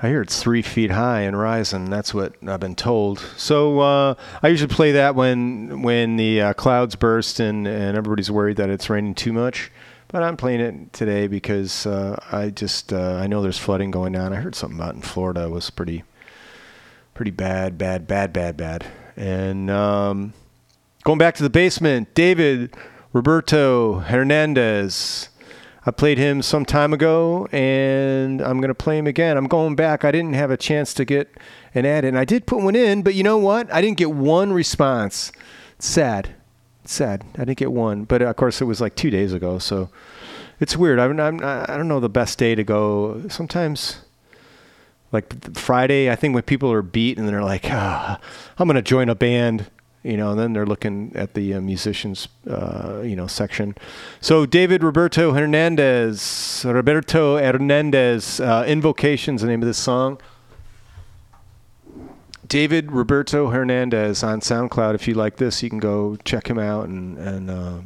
I 0.00 0.08
hear 0.08 0.22
it's 0.22 0.40
three 0.42 0.62
feet 0.62 0.90
high 0.90 1.22
and 1.22 1.38
rising. 1.38 1.90
That's 1.90 2.14
what 2.14 2.34
I've 2.46 2.60
been 2.60 2.74
told. 2.74 3.18
So 3.36 3.80
uh, 3.80 4.14
I 4.42 4.48
usually 4.48 4.72
play 4.72 4.92
that 4.92 5.14
when 5.14 5.82
when 5.82 6.16
the 6.16 6.40
uh, 6.40 6.52
clouds 6.54 6.94
burst 6.96 7.40
and, 7.40 7.66
and 7.66 7.96
everybody's 7.96 8.30
worried 8.30 8.56
that 8.56 8.70
it's 8.70 8.88
raining 8.88 9.14
too 9.14 9.32
much. 9.32 9.70
But 10.08 10.22
I'm 10.22 10.36
playing 10.36 10.60
it 10.60 10.92
today 10.92 11.26
because 11.26 11.86
uh, 11.86 12.18
I 12.30 12.50
just 12.50 12.92
uh, 12.92 13.14
I 13.14 13.26
know 13.26 13.42
there's 13.42 13.58
flooding 13.58 13.90
going 13.90 14.14
on. 14.16 14.32
I 14.32 14.36
heard 14.36 14.54
something 14.54 14.78
about 14.78 14.94
in 14.94 15.02
Florida 15.02 15.48
was 15.48 15.70
pretty 15.70 16.04
pretty 17.14 17.30
bad, 17.30 17.78
bad, 17.78 18.06
bad, 18.06 18.32
bad, 18.32 18.56
bad. 18.56 18.86
And 19.16 19.70
um, 19.70 20.34
going 21.04 21.18
back 21.18 21.34
to 21.36 21.42
the 21.42 21.50
basement, 21.50 22.14
David 22.14 22.74
Roberto 23.12 24.00
Hernandez. 24.00 25.28
I 25.86 25.90
played 25.90 26.16
him 26.18 26.42
some 26.42 26.64
time 26.64 26.92
ago, 26.92 27.46
and 27.52 28.40
I'm 28.40 28.58
going 28.58 28.68
to 28.68 28.74
play 28.74 28.98
him 28.98 29.06
again. 29.06 29.36
I'm 29.36 29.46
going 29.46 29.76
back. 29.76 30.04
I 30.04 30.10
didn't 30.10 30.32
have 30.32 30.50
a 30.50 30.56
chance 30.56 30.94
to 30.94 31.04
get 31.04 31.30
an 31.74 31.86
ad 31.86 32.04
in. 32.04 32.16
I 32.16 32.24
did 32.24 32.46
put 32.46 32.62
one 32.62 32.74
in, 32.74 33.02
but 33.02 33.14
you 33.14 33.22
know 33.22 33.36
what? 33.36 33.72
I 33.72 33.82
didn't 33.82 33.98
get 33.98 34.10
one 34.10 34.52
response. 34.52 35.30
It's 35.76 35.86
sad. 35.86 36.34
Sad. 36.84 37.24
I 37.34 37.44
didn't 37.44 37.58
get 37.58 37.72
one. 37.72 38.04
But 38.04 38.22
of 38.22 38.36
course, 38.36 38.60
it 38.60 38.64
was 38.64 38.80
like 38.80 38.94
two 38.94 39.10
days 39.10 39.32
ago, 39.32 39.58
so 39.58 39.88
it's 40.60 40.76
weird. 40.76 40.98
I'm, 40.98 41.18
I'm, 41.18 41.40
I 41.42 41.76
don't 41.76 41.88
know 41.88 42.00
the 42.00 42.08
best 42.08 42.38
day 42.38 42.54
to 42.54 42.64
go. 42.64 43.22
Sometimes 43.28 43.98
like 45.12 45.56
Friday, 45.56 46.10
I 46.10 46.16
think 46.16 46.34
when 46.34 46.42
people 46.42 46.70
are 46.72 46.82
beat 46.82 47.18
and 47.18 47.28
they're 47.28 47.42
like, 47.42 47.66
ah, 47.70 48.20
I'm 48.58 48.66
going 48.66 48.76
to 48.76 48.82
join 48.82 49.08
a 49.08 49.14
band, 49.14 49.70
you 50.02 50.16
know, 50.16 50.32
and 50.32 50.38
then 50.38 50.52
they're 50.52 50.66
looking 50.66 51.12
at 51.14 51.34
the 51.34 51.54
uh, 51.54 51.60
musicians, 51.60 52.28
uh, 52.50 53.00
you 53.02 53.16
know, 53.16 53.26
section. 53.26 53.76
So 54.20 54.44
David 54.44 54.82
Roberto 54.82 55.32
Hernandez, 55.32 56.64
Roberto 56.68 57.38
Hernandez, 57.38 58.40
uh, 58.40 58.64
Invocations, 58.66 59.40
the 59.40 59.48
name 59.48 59.62
of 59.62 59.66
this 59.66 59.78
song. 59.78 60.20
David 62.54 62.92
Roberto 62.92 63.50
Hernandez 63.50 64.22
on 64.22 64.38
SoundCloud. 64.38 64.94
If 64.94 65.08
you 65.08 65.14
like 65.14 65.38
this, 65.38 65.60
you 65.60 65.68
can 65.68 65.80
go 65.80 66.14
check 66.24 66.48
him 66.48 66.56
out 66.56 66.86
and, 66.86 67.18
and 67.18 67.50
uh, 67.50 67.80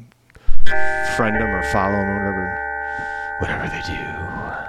friend 1.17 1.37
him 1.37 1.49
or 1.49 1.63
follow 1.73 1.95
him 1.95 2.07
or 2.07 3.39
whatever, 3.39 3.39
whatever 3.41 3.69
they 3.75 3.81
do. 3.87 4.68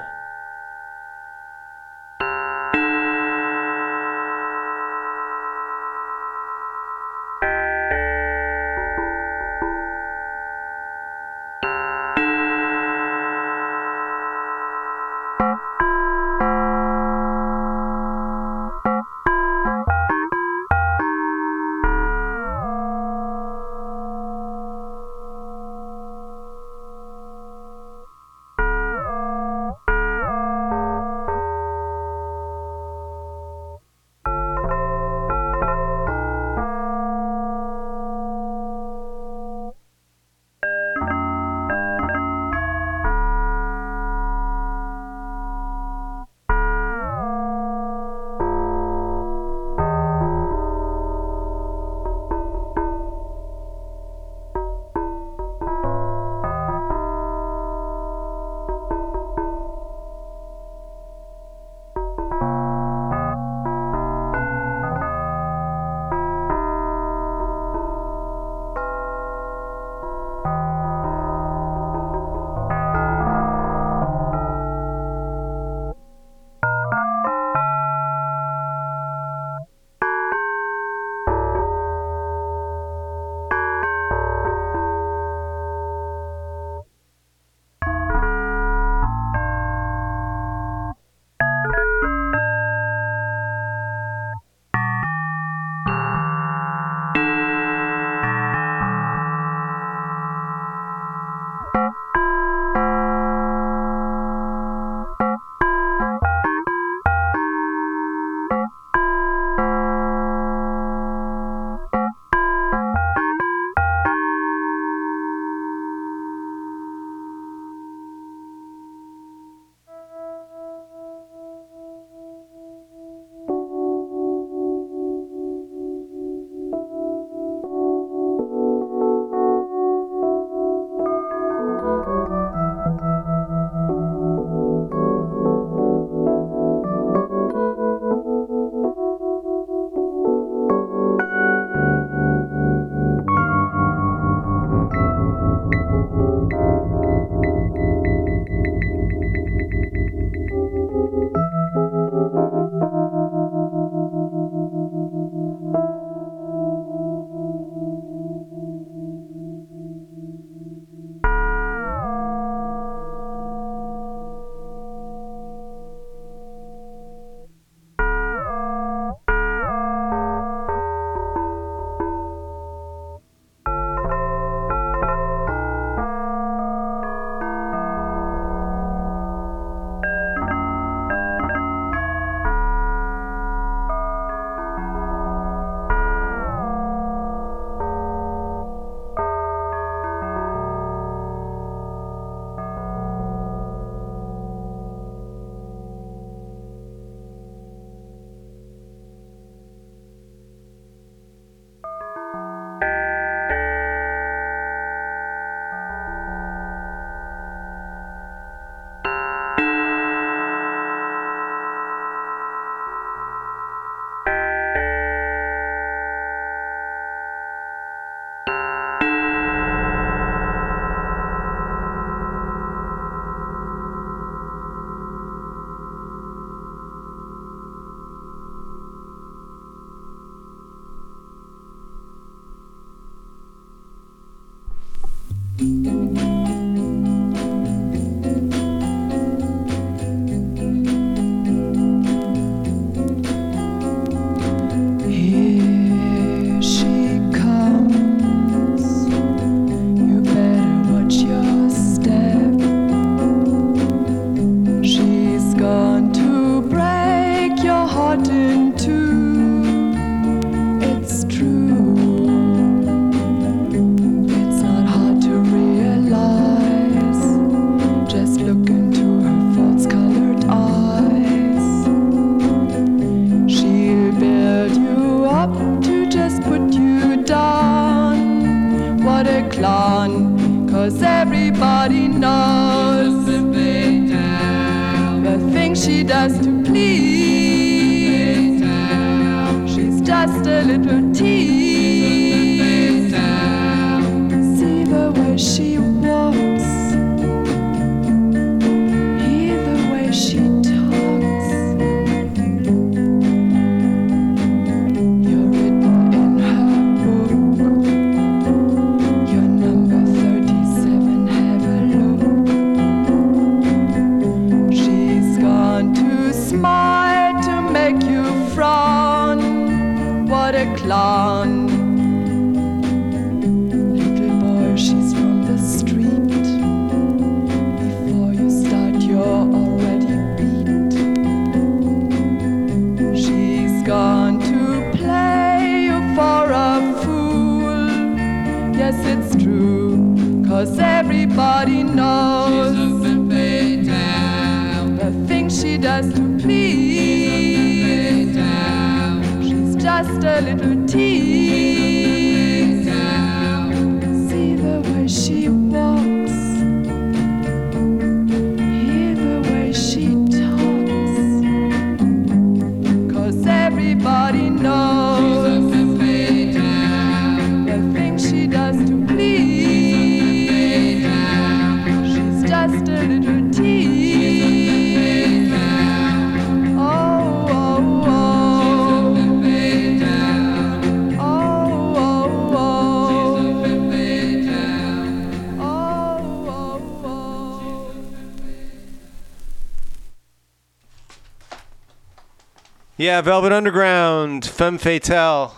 Yeah, 393.00 393.22
Velvet 393.22 393.54
Underground, 393.54 394.46
Femme 394.46 394.78
Fatale, 394.78 395.56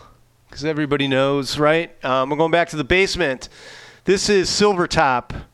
because 0.48 0.64
everybody 0.64 1.08
knows, 1.08 1.58
right? 1.58 1.92
Um, 2.06 2.30
we're 2.30 2.38
going 2.38 2.52
back 2.52 2.70
to 2.70 2.76
the 2.76 2.84
basement. 2.84 3.50
This 4.06 4.30
is 4.30 4.48
Silvertop 4.48 5.46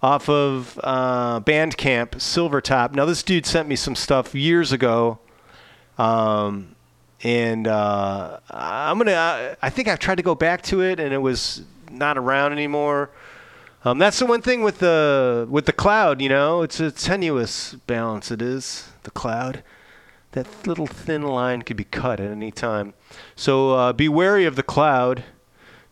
off 0.00 0.28
of 0.28 0.78
uh, 0.84 1.40
Bandcamp, 1.40 2.10
Silvertop. 2.10 2.94
Now, 2.94 3.06
this 3.06 3.24
dude 3.24 3.44
sent 3.44 3.68
me 3.68 3.74
some 3.74 3.96
stuff 3.96 4.36
years 4.36 4.70
ago. 4.70 5.18
Um, 5.98 6.76
and 7.24 7.66
uh, 7.66 8.38
I'm 8.48 8.96
gonna. 8.96 9.14
I, 9.14 9.56
I 9.60 9.68
think 9.68 9.88
I've 9.88 9.98
tried 9.98 10.18
to 10.18 10.22
go 10.22 10.36
back 10.36 10.62
to 10.62 10.80
it, 10.80 11.00
and 11.00 11.12
it 11.12 11.18
was 11.18 11.64
not 11.90 12.18
around 12.18 12.52
anymore. 12.52 13.10
Um, 13.84 13.98
that's 13.98 14.20
the 14.20 14.26
one 14.26 14.42
thing 14.42 14.62
with 14.62 14.78
the 14.78 15.48
with 15.50 15.66
the 15.66 15.72
cloud. 15.72 16.20
You 16.20 16.28
know, 16.28 16.62
it's 16.62 16.78
a 16.78 16.92
tenuous 16.92 17.74
balance. 17.88 18.30
It 18.30 18.40
is 18.40 18.86
the 19.02 19.10
cloud. 19.10 19.64
That 20.32 20.66
little 20.66 20.86
thin 20.86 21.22
line 21.22 21.62
could 21.62 21.76
be 21.76 21.84
cut 21.84 22.20
at 22.20 22.30
any 22.30 22.52
time. 22.52 22.94
So 23.34 23.72
uh, 23.74 23.92
be 23.92 24.08
wary 24.08 24.44
of 24.44 24.54
the 24.56 24.62
cloud. 24.62 25.24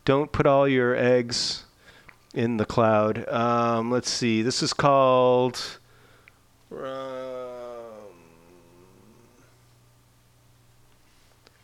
Don't 0.04 0.30
put 0.30 0.46
all 0.46 0.68
your 0.68 0.94
eggs 0.94 1.64
in 2.34 2.56
the 2.56 2.64
cloud. 2.64 3.28
Um, 3.28 3.90
let's 3.90 4.08
see. 4.08 4.42
This 4.42 4.62
is 4.62 4.72
called. 4.72 5.80
Um, 6.70 6.78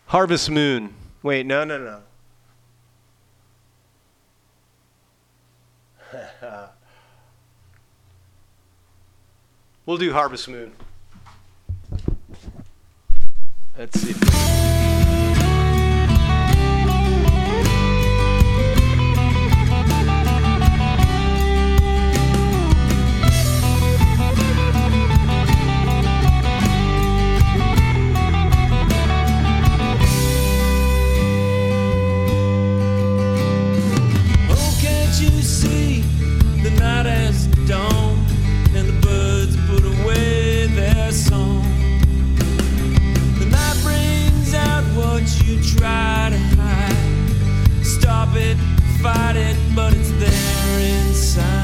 Harvest 0.07 0.51
Moon. 0.51 0.95
Wait, 1.23 1.47
no, 1.47 1.65
no, 1.65 1.79
no. 1.79 2.01
we'll 9.87 9.97
do 9.97 10.13
Harvest 10.13 10.49
Moon. 10.49 10.73
Let's 13.77 14.01
see. 14.01 15.54
Stop 48.25 48.37
it, 48.37 48.57
fight 49.03 49.37
it, 49.37 49.57
but 49.77 49.93
it's 49.93 50.11
there 50.13 50.81
inside. 50.81 51.64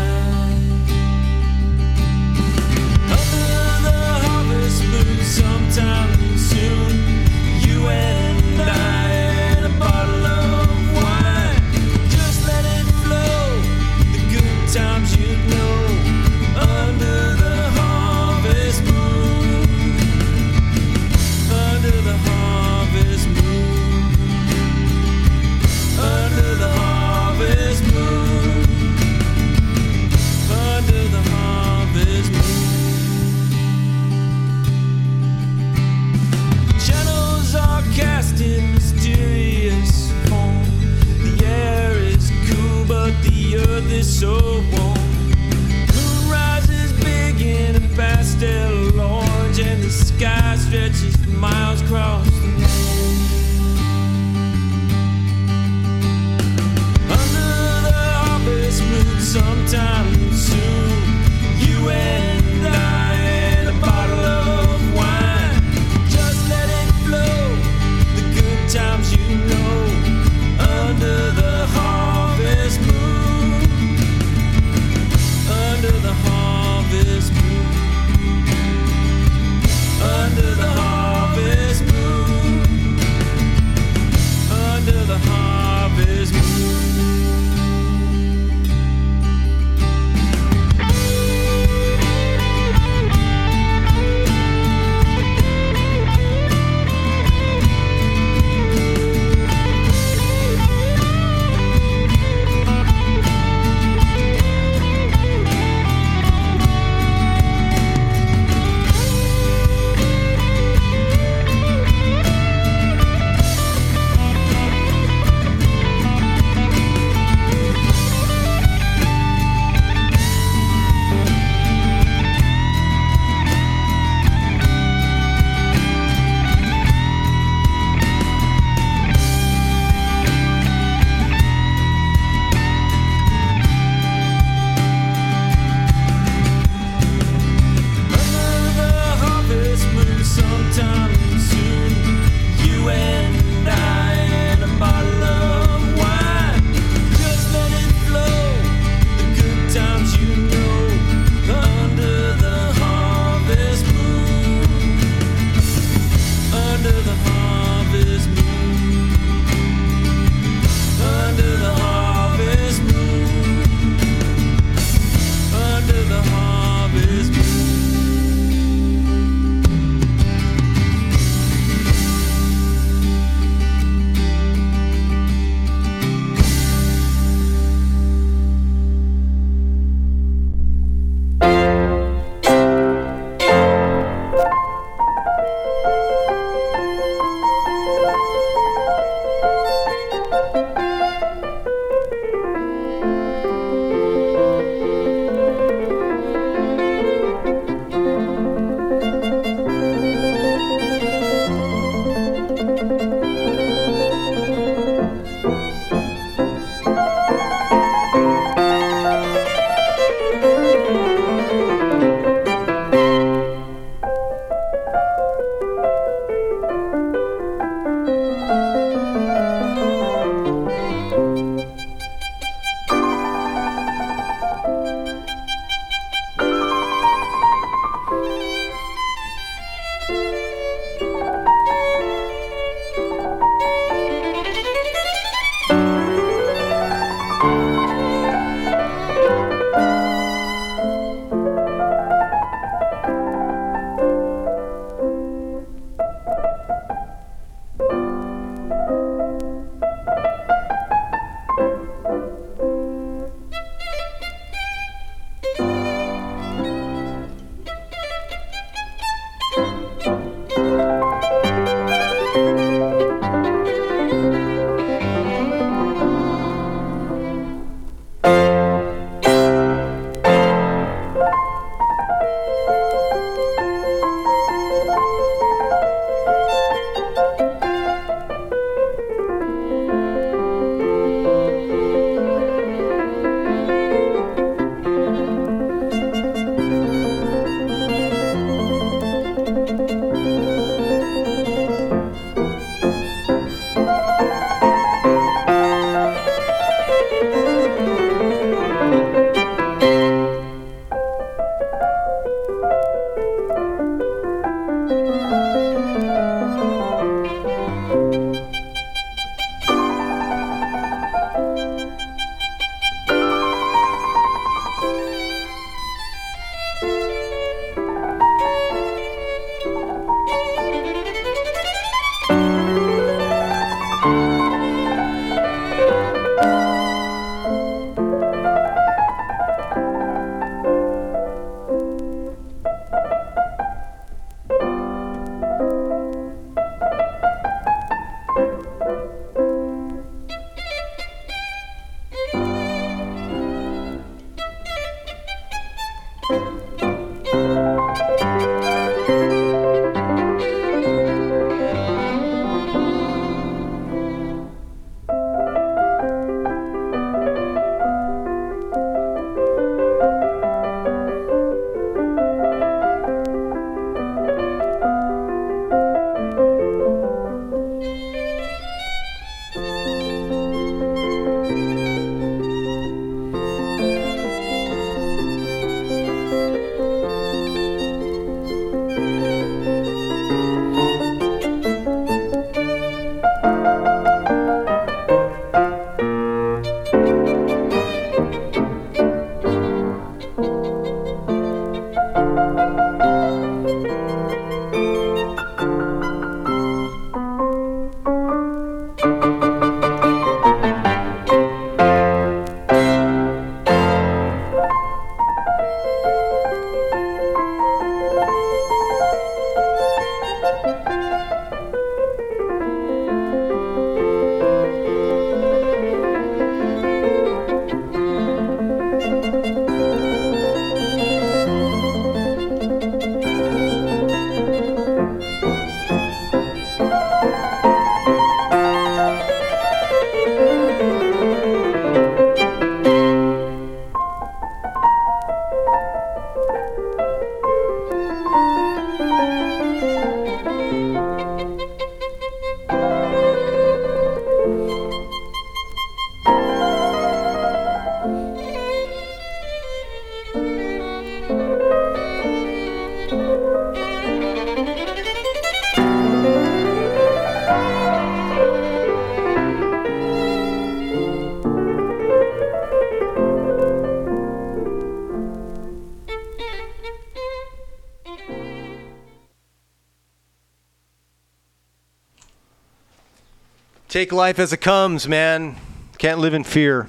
Take 473.91 474.12
life 474.12 474.38
as 474.38 474.53
it 474.53 474.58
comes, 474.58 475.08
man. 475.08 475.57
Can't 475.99 476.21
live 476.21 476.33
in 476.33 476.45
fear. 476.45 476.87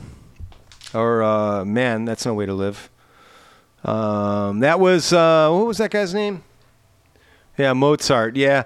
Or 0.93 1.23
uh, 1.23 1.65
man, 1.65 2.05
that's 2.05 2.27
no 2.27 2.35
way 2.35 2.45
to 2.45 2.53
live. 2.53 2.91
Um, 3.83 4.59
that 4.59 4.79
was 4.79 5.11
uh, 5.11 5.49
what 5.49 5.65
was 5.65 5.79
that 5.79 5.89
guy's 5.89 6.13
name? 6.13 6.43
Yeah, 7.57 7.73
Mozart. 7.73 8.35
Yeah, 8.35 8.65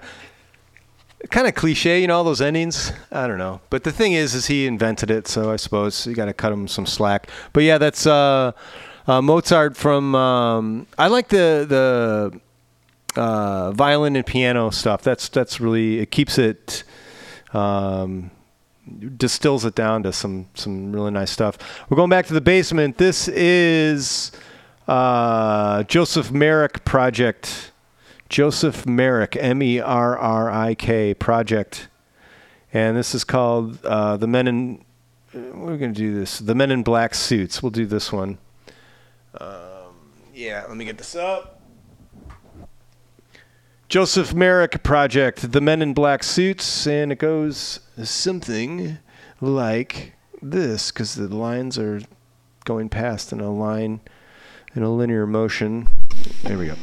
kind 1.30 1.46
of 1.46 1.54
cliche, 1.54 2.02
you 2.02 2.08
know, 2.08 2.18
all 2.18 2.24
those 2.24 2.42
endings. 2.42 2.92
I 3.10 3.26
don't 3.26 3.38
know, 3.38 3.62
but 3.70 3.84
the 3.84 3.90
thing 3.90 4.12
is, 4.12 4.34
is 4.34 4.48
he 4.48 4.66
invented 4.66 5.10
it, 5.10 5.26
so 5.26 5.50
I 5.50 5.56
suppose 5.56 6.06
you 6.06 6.14
got 6.14 6.26
to 6.26 6.34
cut 6.34 6.52
him 6.52 6.68
some 6.68 6.84
slack. 6.84 7.30
But 7.54 7.62
yeah, 7.62 7.78
that's 7.78 8.06
uh, 8.06 8.52
uh, 9.06 9.22
Mozart 9.22 9.78
from. 9.78 10.14
Um, 10.14 10.86
I 10.98 11.06
like 11.06 11.28
the 11.28 11.64
the 13.14 13.18
uh, 13.18 13.72
violin 13.72 14.14
and 14.14 14.26
piano 14.26 14.68
stuff. 14.68 15.00
That's 15.00 15.30
that's 15.30 15.58
really 15.58 16.00
it 16.00 16.10
keeps 16.10 16.36
it. 16.36 16.84
Um, 17.56 18.30
distills 19.16 19.64
it 19.64 19.74
down 19.74 20.02
to 20.02 20.12
some 20.12 20.46
some 20.54 20.92
really 20.92 21.10
nice 21.10 21.30
stuff. 21.30 21.58
We're 21.88 21.96
going 21.96 22.10
back 22.10 22.26
to 22.26 22.34
the 22.34 22.40
basement. 22.40 22.98
This 22.98 23.28
is 23.28 24.30
uh, 24.86 25.82
Joseph 25.84 26.30
Merrick 26.30 26.84
project. 26.84 27.72
Joseph 28.28 28.86
Merrick, 28.86 29.36
M 29.36 29.62
E 29.62 29.80
R 29.80 30.18
R 30.18 30.50
I 30.50 30.74
K 30.74 31.14
project, 31.14 31.88
and 32.72 32.96
this 32.96 33.14
is 33.14 33.24
called 33.24 33.84
uh, 33.84 34.16
the 34.16 34.26
Men 34.26 34.48
in. 34.48 34.84
We're 35.32 35.76
gonna 35.76 35.92
do 35.92 36.14
this. 36.14 36.38
The 36.38 36.54
Men 36.54 36.70
in 36.70 36.82
Black 36.82 37.14
Suits. 37.14 37.62
We'll 37.62 37.70
do 37.70 37.86
this 37.86 38.12
one. 38.12 38.38
Um, 39.40 39.94
yeah, 40.34 40.64
let 40.68 40.76
me 40.76 40.84
get 40.84 40.98
this 40.98 41.14
up. 41.14 41.55
Joseph 43.88 44.34
Merrick 44.34 44.82
project, 44.82 45.52
The 45.52 45.60
Men 45.60 45.80
in 45.80 45.94
Black 45.94 46.24
Suits, 46.24 46.88
and 46.88 47.12
it 47.12 47.20
goes 47.20 47.78
something 48.02 48.98
like 49.40 50.14
this 50.42 50.90
because 50.90 51.14
the 51.14 51.28
lines 51.28 51.78
are 51.78 52.00
going 52.64 52.88
past 52.88 53.32
in 53.32 53.40
a 53.40 53.48
line 53.48 54.00
in 54.74 54.82
a 54.82 54.90
linear 54.92 55.24
motion. 55.24 55.86
There 56.42 56.58
we 56.58 56.66
go. 56.66 56.74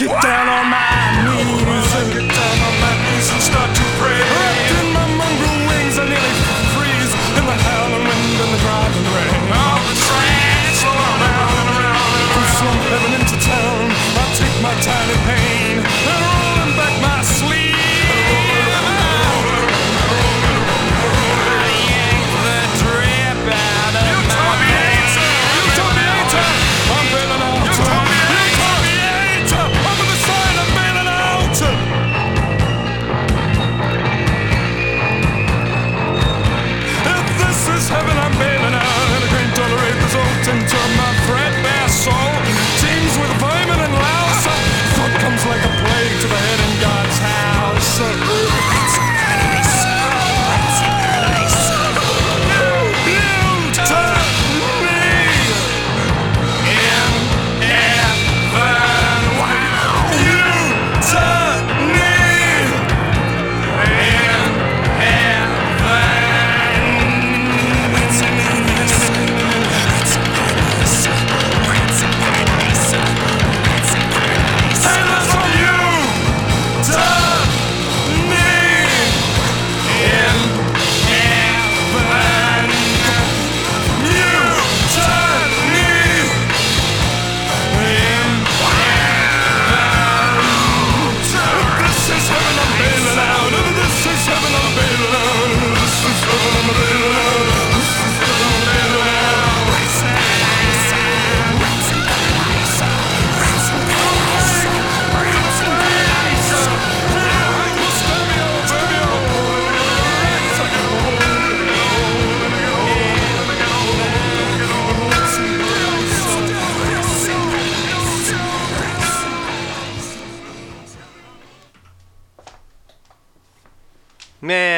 Get 0.00 0.22
down. 0.22 0.29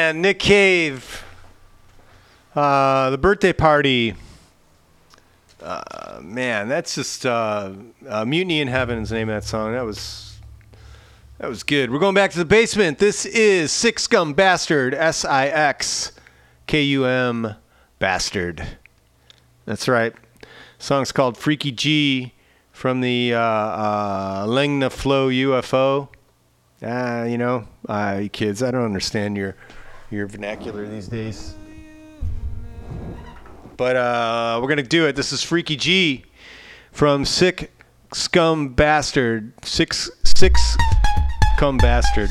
Man, 0.03 0.19
Nick 0.19 0.39
Cave, 0.39 1.23
uh, 2.57 3.09
the 3.09 3.17
birthday 3.17 3.53
party. 3.53 4.15
Uh, 5.61 6.19
man, 6.21 6.67
that's 6.67 6.95
just 6.95 7.25
uh, 7.25 7.71
uh, 8.09 8.25
"Mutiny 8.25 8.59
in 8.59 8.67
Heaven" 8.67 8.99
is 8.99 9.11
the 9.11 9.15
name 9.15 9.29
of 9.29 9.41
that 9.41 9.47
song. 9.47 9.71
That 9.71 9.85
was 9.85 10.39
that 11.37 11.47
was 11.47 11.63
good. 11.63 11.89
We're 11.89 11.99
going 11.99 12.15
back 12.15 12.31
to 12.31 12.37
the 12.37 12.43
basement. 12.43 12.99
This 12.99 13.25
is 13.25 13.71
Six 13.71 14.03
Scum 14.03 14.33
Bastard, 14.33 14.93
S 14.93 15.23
I 15.23 15.47
X 15.47 16.11
K 16.67 16.81
U 16.83 17.05
M 17.05 17.55
Bastard. 17.99 18.61
That's 19.63 19.87
right. 19.87 20.13
Song's 20.79 21.13
called 21.13 21.37
"Freaky 21.37 21.71
G" 21.71 22.33
from 22.73 22.99
the 22.99 23.35
uh, 23.35 23.39
uh, 23.39 24.45
Lengna 24.47 24.91
Flow 24.91 25.29
UFO. 25.29 26.09
Ah, 26.85 27.23
you 27.23 27.37
know, 27.37 27.69
uh, 27.87 28.23
kids, 28.33 28.61
I 28.61 28.69
don't 28.69 28.83
understand 28.83 29.37
your 29.37 29.55
your 30.13 30.27
vernacular 30.27 30.87
these 30.87 31.07
days. 31.07 31.55
But 33.75 33.95
uh, 33.95 34.59
we're 34.61 34.69
gonna 34.69 34.83
do 34.83 35.07
it. 35.07 35.15
This 35.15 35.33
is 35.33 35.43
Freaky 35.43 35.75
G 35.75 36.25
from 36.91 37.25
Sick 37.25 37.71
Scum 38.13 38.69
Bastard. 38.69 39.53
Six 39.65 40.09
Six 40.23 40.77
Scum 41.55 41.77
Bastard. 41.77 42.29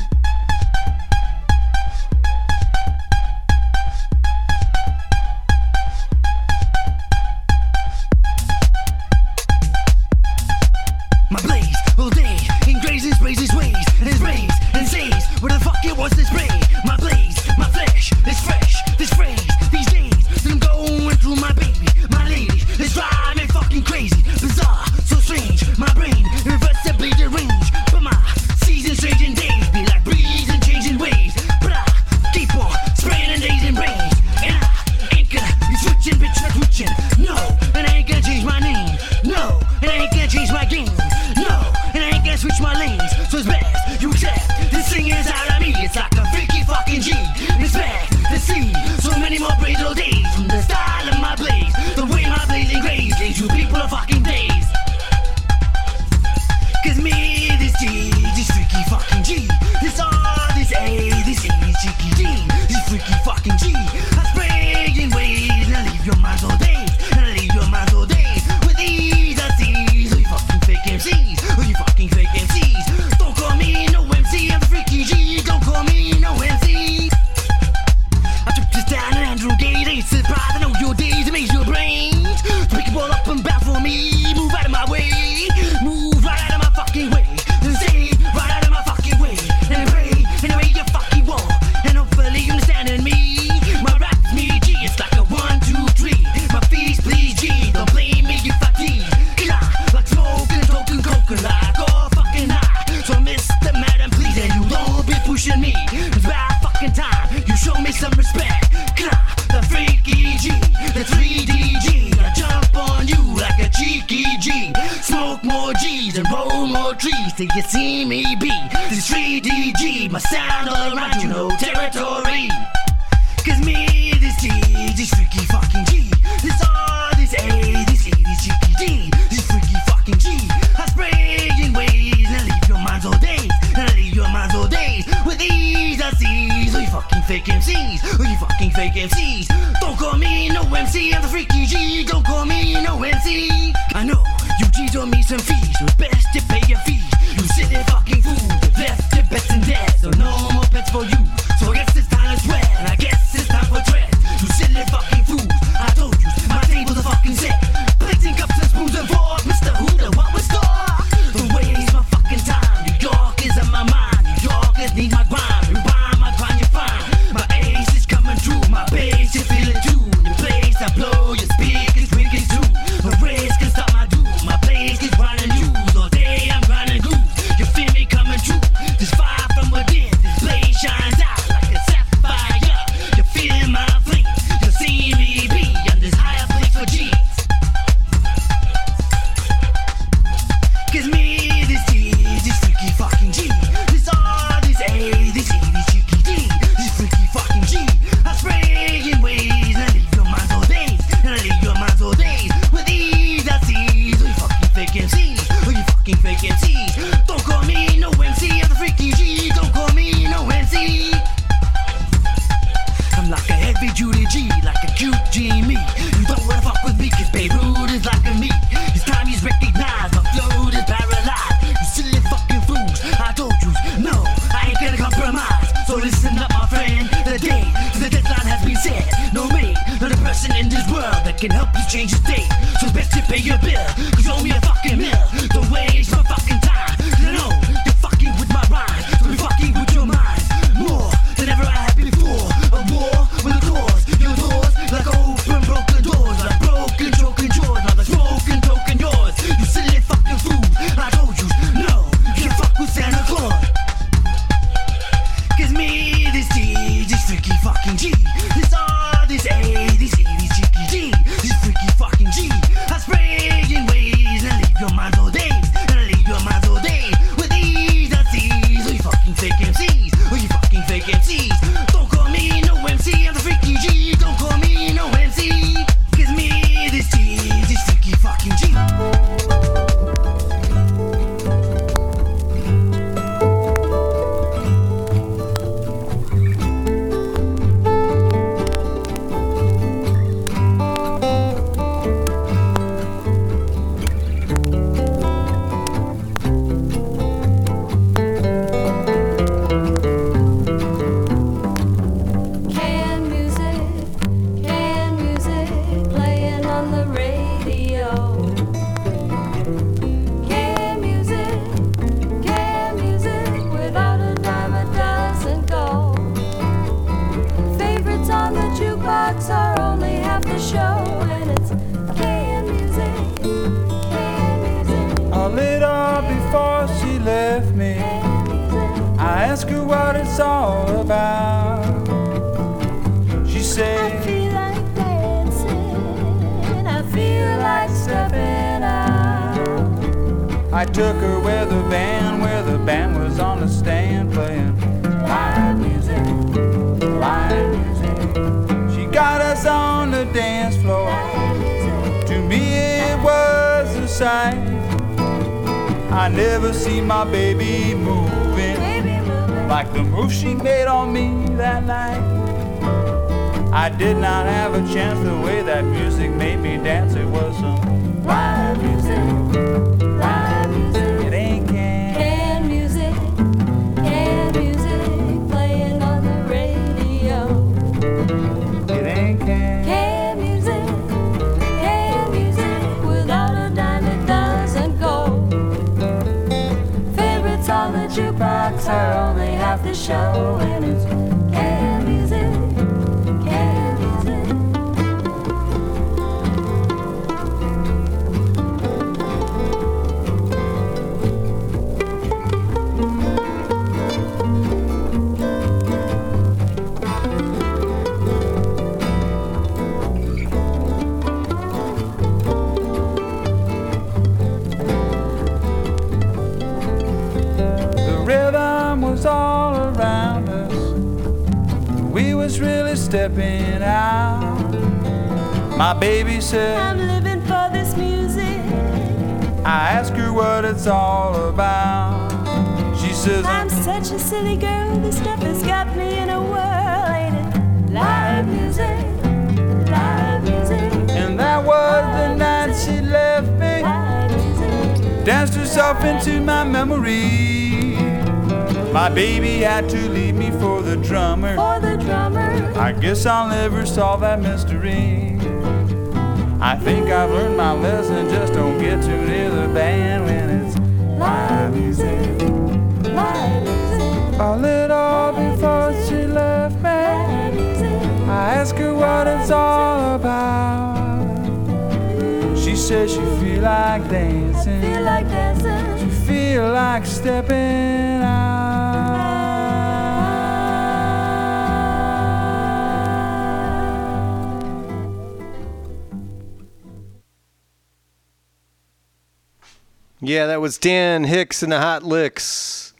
Yeah, 490.33 490.47
that 490.47 490.59
was 490.59 490.79
Dan 490.79 491.25
Hicks 491.25 491.61
and 491.61 491.71
the 491.71 491.79
Hot 491.79 492.01
Licks. 492.01 492.93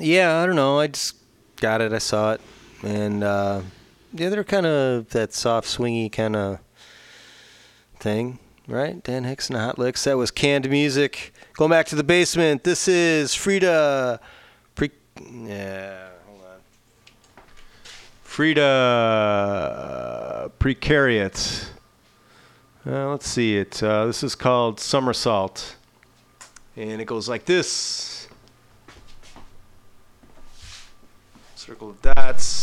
Yeah, 0.00 0.40
I 0.42 0.46
don't 0.46 0.56
know. 0.56 0.80
I 0.80 0.88
just 0.88 1.14
got 1.60 1.80
it. 1.80 1.92
I 1.92 1.98
saw 1.98 2.32
it, 2.32 2.40
and 2.82 3.22
uh, 3.22 3.60
yeah, 4.12 4.28
they're 4.28 4.42
kind 4.42 4.66
of 4.66 5.10
that 5.10 5.32
soft, 5.32 5.68
swingy 5.68 6.10
kind 6.10 6.34
of 6.34 6.58
thing, 8.00 8.40
right? 8.66 9.00
Dan 9.04 9.22
Hicks 9.22 9.50
and 9.50 9.54
the 9.54 9.60
Hot 9.60 9.78
Licks. 9.78 10.02
That 10.02 10.16
was 10.16 10.32
canned 10.32 10.68
music. 10.68 11.32
Going 11.52 11.70
back 11.70 11.86
to 11.86 11.94
the 11.94 12.02
basement. 12.02 12.64
This 12.64 12.88
is 12.88 13.32
Frida. 13.36 14.18
Pre- 14.74 14.90
yeah. 15.44 16.08
Frida 18.24 18.60
Precariat 20.58 21.67
uh, 22.88 23.10
let's 23.10 23.28
see 23.28 23.58
it. 23.58 23.82
Uh, 23.82 24.06
this 24.06 24.22
is 24.22 24.34
called 24.34 24.80
Somersault. 24.80 25.76
And 26.74 27.02
it 27.02 27.04
goes 27.04 27.28
like 27.28 27.44
this 27.44 28.28
circle 31.54 31.90
of 31.90 32.00
dots. 32.00 32.57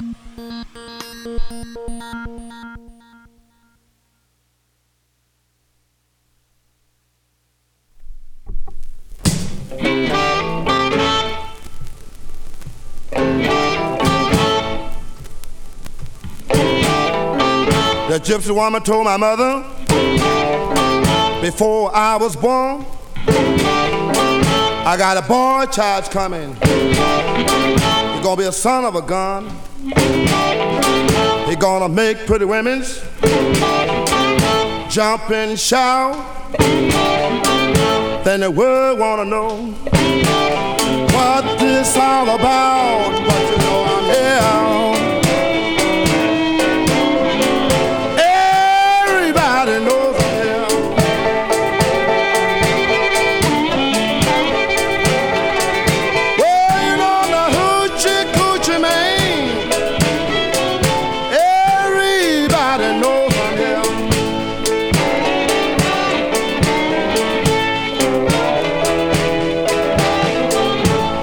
The 0.00 0.06
gypsy 18.18 18.54
woman 18.54 18.82
told 18.82 19.04
my 19.04 19.18
mother 19.18 19.62
before 21.42 21.94
I 21.94 22.16
was 22.16 22.34
born, 22.36 22.86
I 24.86 24.96
got 24.96 25.18
a 25.18 25.22
boy 25.28 25.66
child 25.70 26.04
coming. 26.10 26.54
He's 26.54 28.24
gonna 28.24 28.36
be 28.38 28.44
a 28.44 28.52
son 28.52 28.86
of 28.86 28.94
a 28.94 29.02
gun. 29.02 29.69
He's 31.46 31.56
gonna 31.56 31.88
make 31.88 32.26
pretty 32.26 32.44
women's 32.44 33.00
jump 34.90 35.30
and 35.30 35.58
shout. 35.58 36.16
Then 38.24 38.40
the 38.40 38.50
world 38.50 38.98
wanna 38.98 39.24
know 39.24 39.72
what 41.14 41.58
this 41.58 41.96
all 41.96 42.28
about. 42.28 43.10
But 43.26 43.50
you 43.50 43.58
know 43.58 43.84
I'm 43.86 44.04
here. 44.04 44.99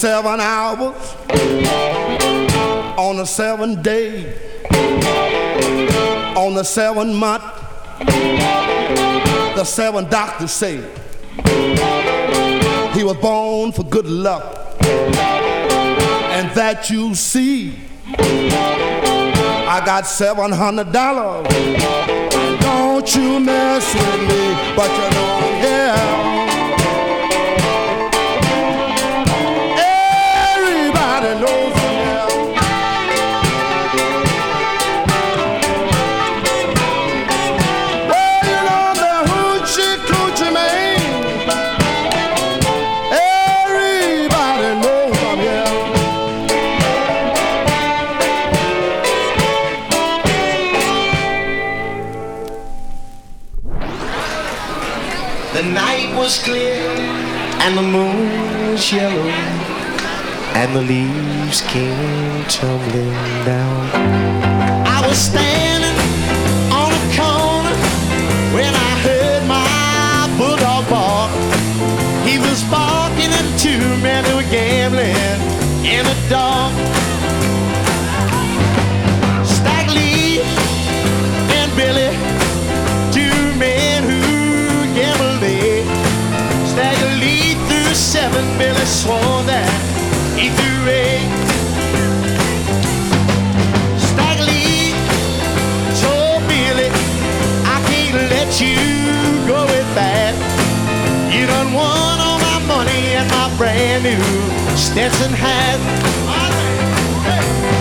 Seven 0.00 0.40
hours, 0.40 1.14
on 2.96 3.18
the 3.18 3.26
seven 3.26 3.82
day, 3.82 4.34
on 6.34 6.54
the 6.54 6.64
seven 6.64 7.12
month, 7.14 7.42
the 9.56 9.62
seven 9.62 10.08
doctors 10.08 10.52
say 10.52 10.76
he 12.94 13.04
was 13.04 13.18
born 13.20 13.72
for 13.72 13.82
good 13.82 14.06
luck, 14.06 14.74
and 16.32 16.50
that 16.56 16.88
you 16.88 17.14
see. 17.14 17.76
I 18.16 19.82
got 19.84 20.06
seven 20.06 20.50
hundred 20.50 20.92
dollars. 20.92 21.46
Don't 22.62 23.14
you 23.14 23.38
mess 23.38 23.94
with 23.94 24.20
me, 24.22 24.74
but 24.74 24.90
you 24.90 25.10
know 25.14 25.40
I'm 25.42 26.39
and 57.62 57.76
the 57.76 57.82
moon 57.82 58.72
was 58.72 58.92
yellow 58.92 59.30
and 60.60 60.74
the 60.74 60.82
leaves 60.82 61.60
came 61.62 62.44
tumbling 62.46 63.12
down. 63.44 63.82
I 64.86 65.06
was 65.06 65.16
standing 65.16 65.96
on 66.72 66.90
a 66.90 67.02
corner 67.16 67.76
when 68.56 68.72
I 68.74 68.92
heard 69.06 69.42
my 69.46 70.28
bulldog 70.38 70.88
bark. 70.90 71.30
He 72.26 72.38
was 72.38 72.64
barking 72.64 73.30
at 73.30 73.46
two 73.58 73.86
men 74.02 74.24
who 74.24 74.36
were 74.36 74.50
gambling 74.50 75.14
in 75.84 76.04
the 76.04 76.16
dark. 76.28 76.49
Swore 88.90 89.42
that 89.46 89.70
he 90.34 90.50
threw 90.50 90.82
eight. 90.90 91.30
Stagger 93.94 94.50
Lee 94.50 94.90
told 96.02 96.42
Billy, 96.50 96.90
I 97.70 97.78
can't 97.86 98.18
let 98.34 98.50
you 98.58 98.74
go 99.46 99.62
with 99.62 99.86
that. 99.94 100.34
You 101.30 101.46
done 101.46 101.72
won 101.72 102.18
all 102.18 102.40
my 102.42 102.58
money 102.66 103.14
and 103.14 103.30
my 103.30 103.46
brand 103.56 104.02
new 104.02 104.18
Stetson 104.76 105.32
hat. 105.32 105.78
Stag 107.22 107.79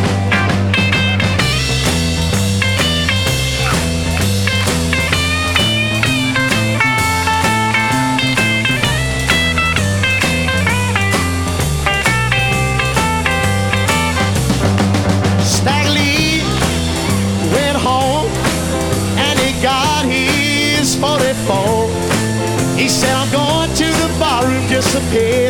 just 24.82 24.94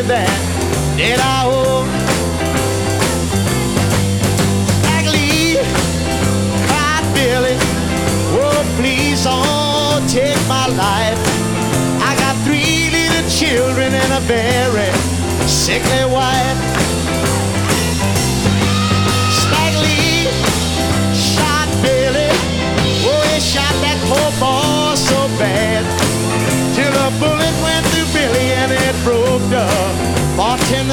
that 0.08 0.26
debt 0.98 1.20
I 1.22 1.46
owe. 1.46 1.86
Lee 5.14 5.54
cried 6.66 7.06
Billy, 7.14 7.56
oh 8.42 8.62
please 8.76 9.22
don't 9.22 10.02
take 10.08 10.40
my 10.48 10.66
life. 10.66 11.20
I 12.02 12.16
got 12.18 12.34
three 12.44 12.90
little 12.90 13.30
children 13.30 13.94
and 13.94 14.12
a 14.12 14.20
very 14.26 14.90
sickly 15.46 16.04
wife. 16.12 16.49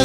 Oh, 0.00 0.04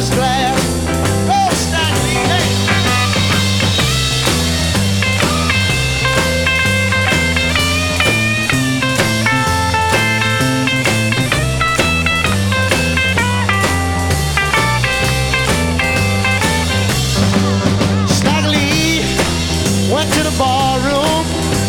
went 19.92 20.12
to 20.12 20.22
the 20.24 20.32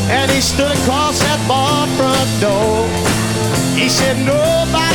and 0.09 0.31
he 0.31 0.41
stood 0.41 0.71
across 0.71 1.19
that 1.19 1.47
bar 1.47 1.85
front 1.95 2.41
door. 2.41 2.87
He 3.77 3.87
said, 3.87 4.17
nobody 4.25 4.94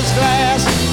his 0.00 0.12
glass. 0.12 0.89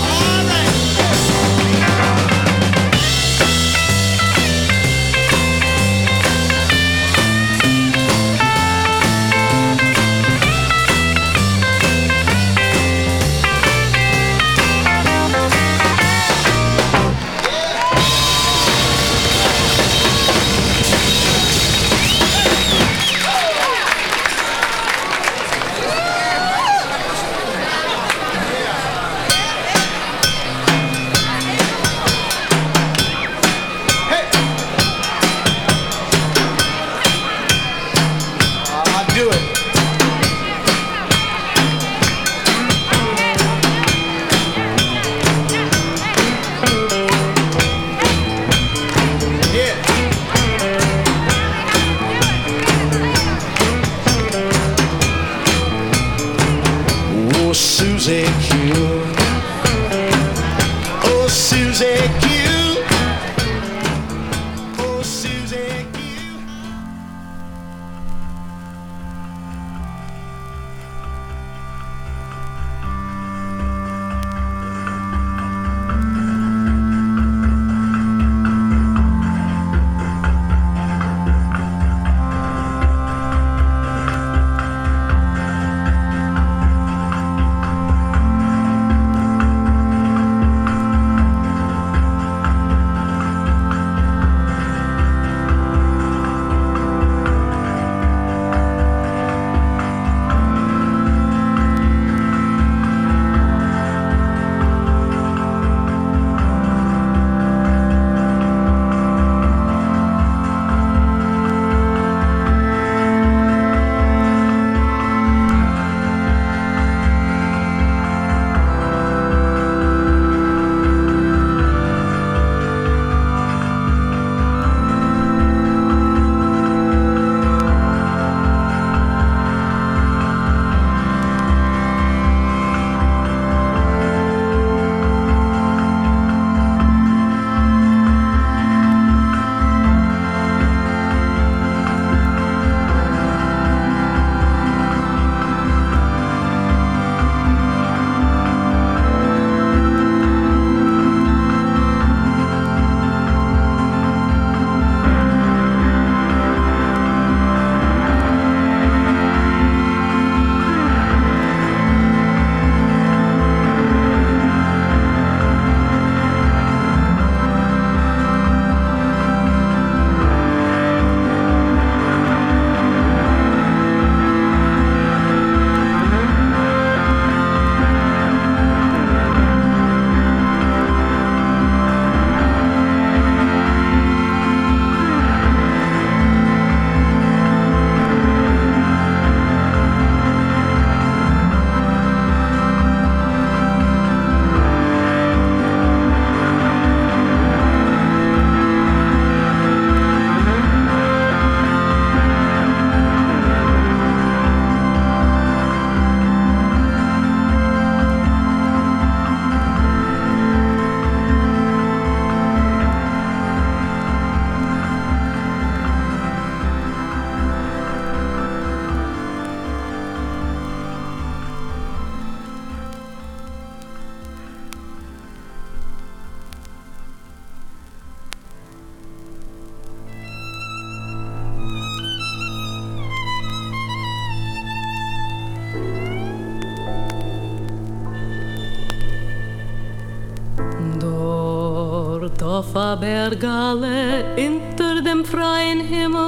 der 243.29 243.37
Galle 243.39 244.23
hinter 244.35 245.01
dem 245.01 245.25
freien 245.25 245.81
Himmel. 245.81 246.19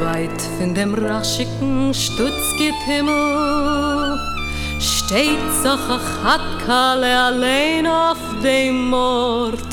Weit 0.00 0.40
von 0.58 0.74
dem 0.74 0.94
raschigen 0.94 1.92
Stutzgib 1.92 2.74
Himmel 2.86 4.18
steht 4.78 5.50
so 5.62 5.76
hat 6.24 6.40
Kalle 6.64 7.24
allein 7.24 7.86
auf 7.86 8.18
dem 8.42 8.88
Mord. 8.88 9.72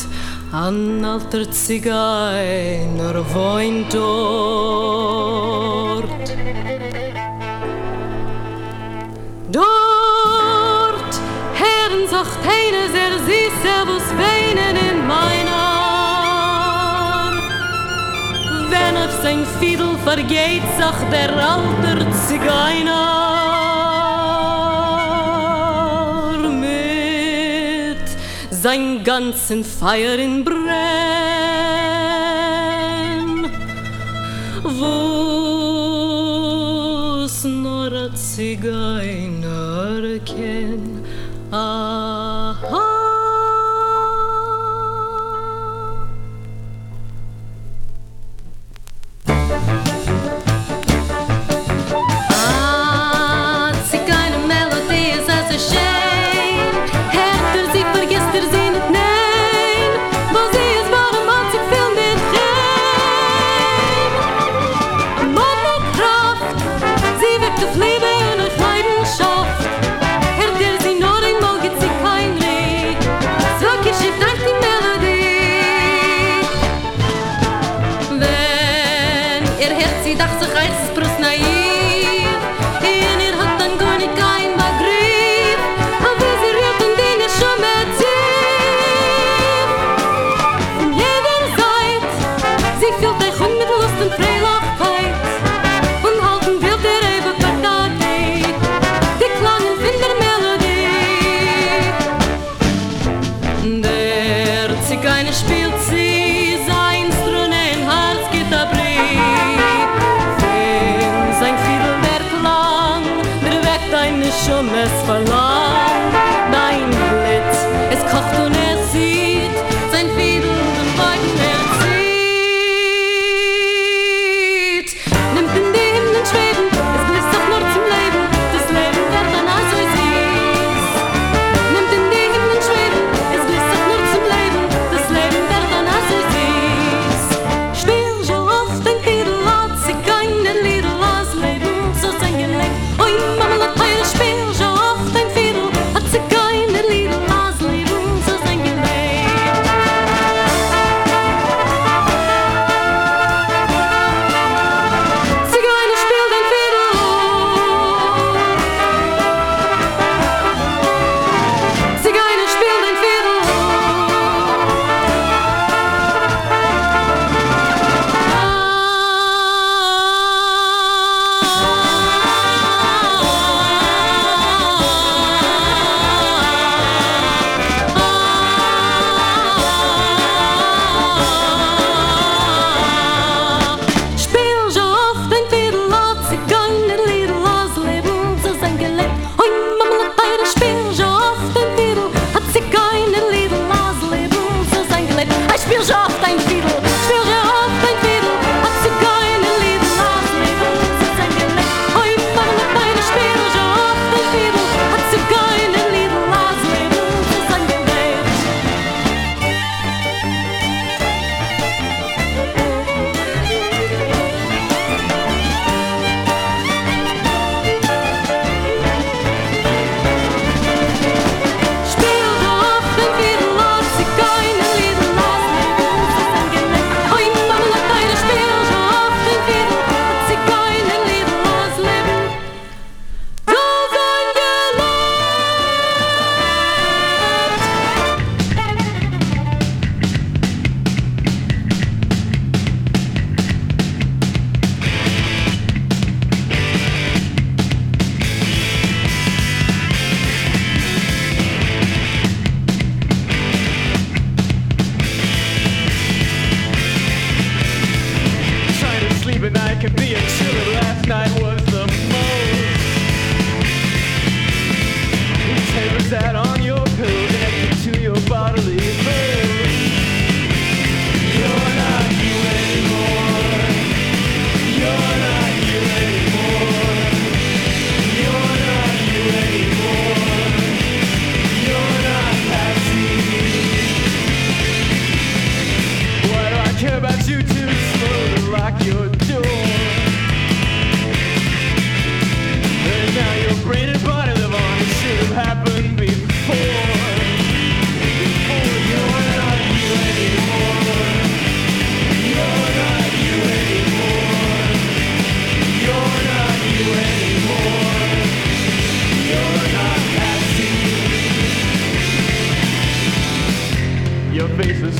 An 0.51 1.05
alter 1.05 1.49
Zigeiner 1.51 3.15
wohnt 3.33 3.93
dort. 3.93 5.04
weinen 14.55 14.75
in 14.75 15.07
mein 15.07 15.47
Arm. 15.47 17.35
Wenn 18.69 18.97
auf 18.97 19.11
sein 19.21 19.45
Fiedel 19.59 19.97
vergeht, 20.03 20.63
sagt 20.77 21.11
der 21.11 21.31
alter 21.35 22.11
Zigeiner 22.27 23.11
mit 26.49 28.07
sein 28.51 29.03
ganzen 29.03 29.63
Feier 29.63 30.17
in 30.19 30.43
Brenn. 30.43 30.65
Wo 34.63 35.15
nur 37.47 37.91
ein 37.91 38.15
Zigeiner 38.15 40.01
kennt, 40.25 40.94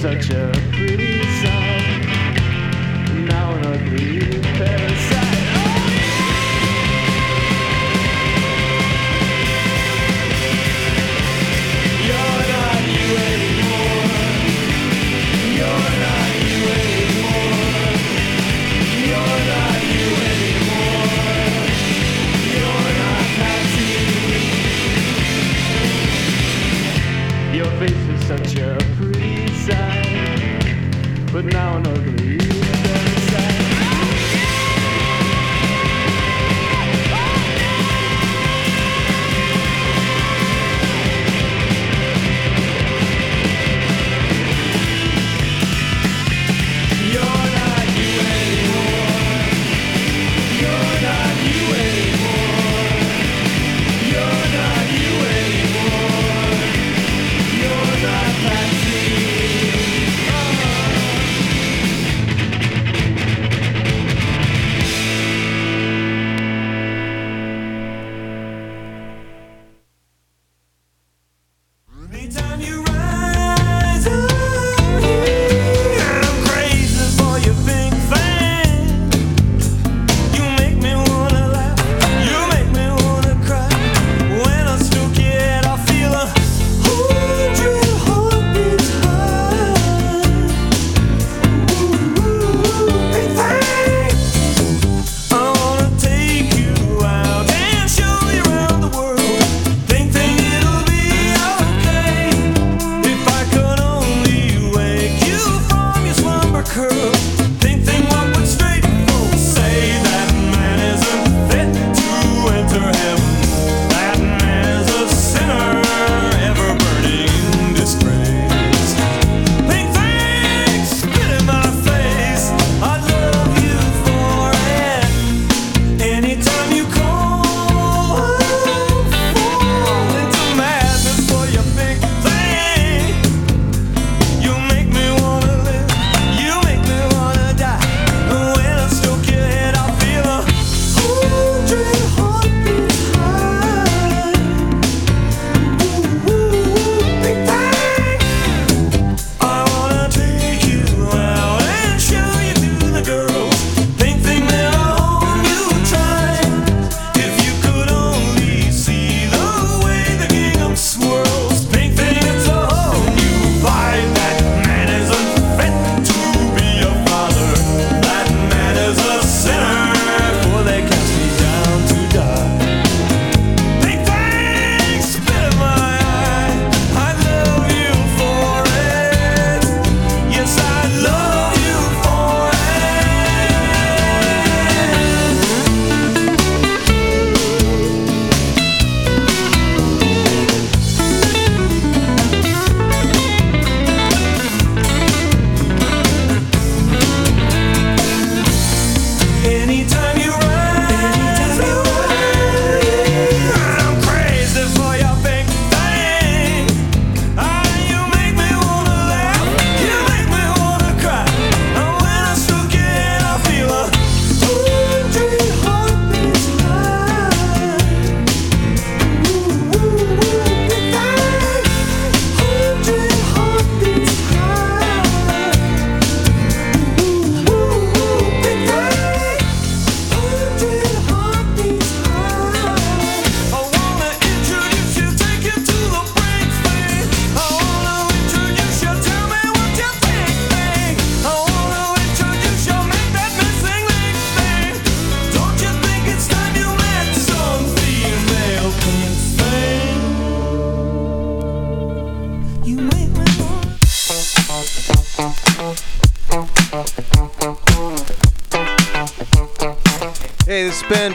such 0.06 0.30
a 0.30 0.52
pretty 0.72 1.15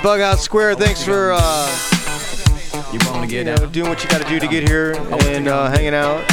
hey. 0.01 0.02
been 0.02 0.20
Bughouse 0.20 0.39
Square. 0.39 0.74
Thanks 0.77 1.05
for 1.05 1.32
uh, 1.35 2.93
You 2.93 2.98
wanna 3.10 3.27
get 3.27 3.47
you 3.47 3.55
know, 3.55 3.66
doing 3.70 3.89
what 3.89 4.02
you 4.02 4.10
got 4.10 4.22
to 4.22 4.28
do 4.28 4.40
to 4.40 4.48
get 4.48 4.66
here 4.68 4.94
and 5.27 5.48
uh, 5.48 5.70
hanging 5.70 5.94
out. 5.94 6.24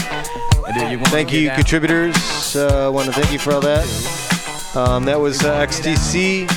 Thank 1.07 1.31
you, 1.31 1.49
contributors. 1.52 2.56
Uh, 2.56 2.91
want 2.94 3.07
to 3.07 3.14
thank 3.14 3.31
you 3.31 3.39
for 3.39 3.53
all 3.53 3.61
that. 3.61 3.85
Um, 4.76 5.06
that 5.06 5.19
was 5.19 5.44
uh, 5.44 5.65
XTC. 5.65 6.49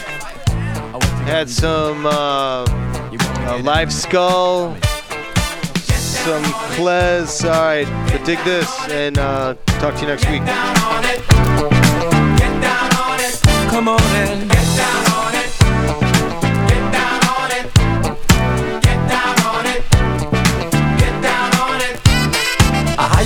Had 1.24 1.48
some 1.48 2.06
uh, 2.06 2.64
uh, 2.64 3.60
live 3.62 3.92
skull, 3.92 4.74
some 5.84 6.42
Klez. 6.74 7.44
All 7.44 7.50
right, 7.50 7.86
but 8.10 8.24
dig 8.24 8.38
this 8.44 8.68
and 8.88 9.16
uh, 9.18 9.54
talk 9.78 9.94
to 9.94 10.00
you 10.00 10.06
next 10.08 10.28
week. 10.28 10.42
Come 13.70 13.88
on 13.88 14.00
and 14.00 14.59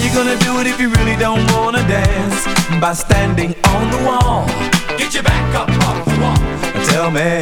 you 0.04 0.12
gonna 0.12 0.36
do 0.40 0.60
it 0.60 0.66
if 0.66 0.78
you 0.78 0.90
really 0.90 1.16
don't 1.16 1.40
wanna 1.52 1.80
dance? 1.88 2.44
By 2.78 2.92
standing 2.92 3.54
on 3.72 3.90
the 3.90 4.00
wall. 4.04 4.46
Get 4.98 5.14
your 5.14 5.22
back 5.22 5.54
up 5.54 5.70
off 5.88 6.04
the 6.04 6.16
wall. 6.20 6.36
Tell 6.90 7.10
me. 7.10 7.40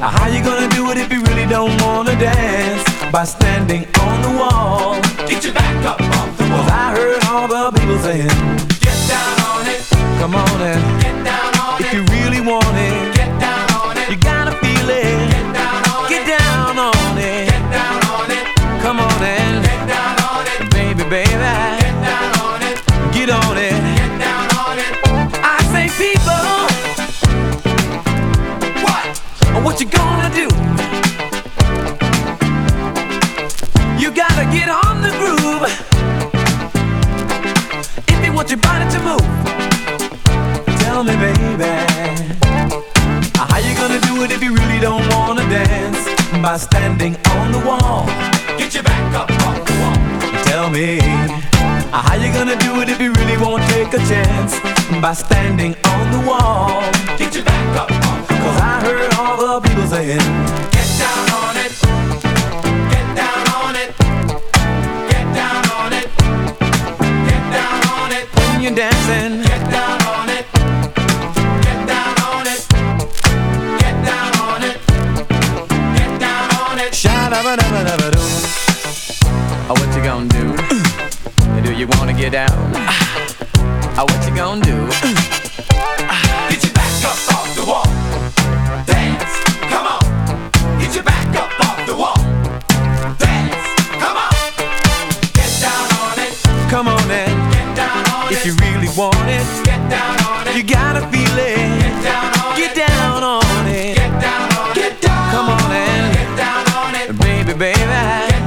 How 0.00 0.26
you 0.26 0.42
gonna 0.42 0.68
do 0.68 0.90
it 0.90 0.98
if 0.98 1.12
you 1.12 1.22
really 1.22 1.46
don't 1.46 1.80
wanna 1.80 2.16
dance? 2.18 2.82
By 3.12 3.24
standing 3.24 3.86
on 4.00 4.16
the 4.26 4.32
wall. 4.40 5.00
Get 5.28 5.44
your 5.44 5.54
back 5.54 5.84
up 5.86 6.00
off 6.18 6.36
the 6.38 6.44
wall. 6.50 6.64
Cause 6.64 6.70
I 6.72 6.86
heard 6.96 7.24
all 7.30 7.46
the 7.46 7.70
people 7.78 7.98
saying, 7.98 8.34
Get 8.86 8.98
down 9.06 9.36
on 9.52 9.62
it. 9.74 9.82
Come 10.18 10.34
on 10.34 10.56
and 10.70 10.82
get 11.02 11.16
down 11.24 11.52
on 11.64 11.80
it. 11.80 11.86
If 11.86 11.94
you 11.94 12.02
really 12.16 12.40
want 12.40 12.76
it, 12.88 12.89
it 44.30 44.36
if 44.36 44.42
you 44.42 44.54
really 44.54 44.80
don't 44.80 45.06
wanna 45.14 45.42
dance? 45.48 46.04
By 46.42 46.56
standing 46.56 47.16
on 47.36 47.52
the 47.52 47.62
wall. 47.66 48.06
Get 48.58 48.74
your 48.74 48.82
back 48.82 49.14
up 49.14 49.30
off 49.46 49.64
the 49.66 49.74
wall. 49.80 50.42
Tell 50.44 50.70
me, 50.70 50.98
how 51.90 52.14
you 52.14 52.32
gonna 52.32 52.56
do 52.56 52.80
it 52.80 52.88
if 52.88 53.00
you 53.00 53.12
really 53.12 53.36
won't 53.38 53.62
take 53.70 53.92
a 53.94 53.98
chance? 54.10 54.52
By 55.00 55.14
standing 55.14 55.74
on 55.84 56.04
the 56.14 56.20
wall. 56.28 56.82
Get 57.18 57.34
your 57.34 57.44
back 57.44 57.76
up 57.76 57.90
off 57.90 58.28
the 58.28 58.34
wall. 58.34 58.44
Cause 58.44 58.60
I 58.60 58.80
heard 58.86 59.14
all 59.18 59.36
the 59.36 59.68
people 59.68 59.86
saying, 59.86 60.26
Get 60.76 60.88
down 61.02 61.26
on 61.42 61.54
it. 61.64 61.72
Get 62.94 63.06
down 63.20 63.44
on 63.62 63.74
it. 63.82 63.90
Get 65.12 65.26
down 65.40 65.64
on 65.80 65.92
it. 66.00 66.08
Get 67.28 67.42
down 67.56 67.80
on 67.98 68.12
it. 68.18 68.26
When 68.36 68.60
you're 68.62 68.74
dancing, 68.74 69.42
get 69.42 69.70
down 69.70 69.99
gonna 80.10 80.28
do? 80.28 80.56
Do 81.62 81.72
you 81.72 81.86
wanna 81.94 82.12
get 82.12 82.32
down? 82.32 82.50
Oh, 83.96 84.04
what 84.10 84.20
you 84.26 84.34
gonna 84.34 84.60
do? 84.60 84.78
Get 86.50 86.64
your 86.64 86.74
back 86.74 87.04
up 87.06 87.18
off 87.30 87.46
the 87.54 87.64
wall. 87.70 87.86
Dance, 88.90 89.34
come 89.70 89.86
on. 89.86 90.02
Get 90.80 90.94
your 90.96 91.04
back 91.04 91.30
up 91.36 91.52
off 91.62 91.86
the 91.86 91.94
wall. 91.94 92.18
Dance, 93.22 93.66
come 94.02 94.16
on. 94.18 94.34
Get 95.38 95.50
down 95.62 95.86
on 96.02 96.18
it. 96.26 96.34
Come 96.72 96.88
on 96.88 97.06
and 97.08 97.52
get 97.54 97.68
down 97.76 98.02
on 98.10 98.32
if 98.32 98.32
it. 98.32 98.38
If 98.38 98.46
you 98.46 98.54
really 98.66 98.90
want 98.98 99.30
it, 99.30 99.46
get 99.62 99.78
down 99.88 100.18
on 100.26 100.48
it. 100.48 100.56
You 100.56 100.64
gotta 100.64 101.06
feel 101.12 101.38
it. 101.38 101.54
Get 101.86 102.02
down 102.02 102.34
on 102.42 102.56
get 102.56 102.72
it. 102.72 102.76
Down 102.82 103.22
on 103.22 103.66
it. 103.68 103.94
Get 103.94 104.12
down 104.20 104.48
on 104.58 104.74
get 104.74 104.92
it. 104.92 105.00
Down 105.02 105.30
Come 105.30 105.48
on 105.50 105.70
and 105.70 106.14
get 106.18 106.30
down 106.36 106.66
on 106.82 106.94
it. 106.96 107.08
Baby, 107.16 107.54
baby. 107.56 107.78
Get 107.78 107.86
down 107.86 108.22
on 108.22 108.28
get 108.30 108.39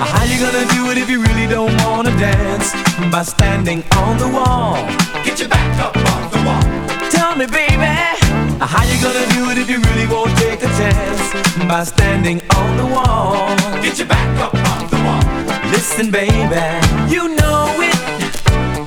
How 0.00 0.24
you 0.24 0.36
gonna 0.40 0.66
do 0.74 0.90
it 0.90 0.98
if 0.98 1.08
you 1.10 1.20
really 1.22 1.46
don't 1.46 1.74
wanna 1.84 2.10
dance? 2.18 2.72
By 3.12 3.22
standing 3.22 3.84
on 3.96 4.18
the 4.18 4.28
wall. 4.28 4.76
Get 5.24 5.38
your 5.40 5.48
back 5.48 5.80
up 5.80 5.96
off 5.96 6.32
the 6.32 6.40
wall. 6.46 7.10
Tell 7.10 7.36
me, 7.36 7.46
baby, 7.46 7.94
how 8.60 8.84
you 8.84 8.96
gonna 9.02 9.26
do 9.36 9.50
it 9.50 9.58
if 9.58 9.68
you 9.70 9.80
really 9.80 10.06
won't 10.06 10.36
take 10.38 10.62
a 10.62 10.70
chance? 10.80 11.22
By 11.68 11.84
standing 11.84 12.40
on 12.54 12.76
the 12.76 12.86
wall. 12.86 13.56
Get 13.82 13.98
your 13.98 14.08
back 14.08 14.40
up 14.40 14.54
off 14.54 14.90
the 14.90 15.00
wall. 15.06 15.24
Listen, 15.70 16.10
baby, 16.10 16.66
you 17.08 17.28
know 17.36 17.66
it. 17.88 17.98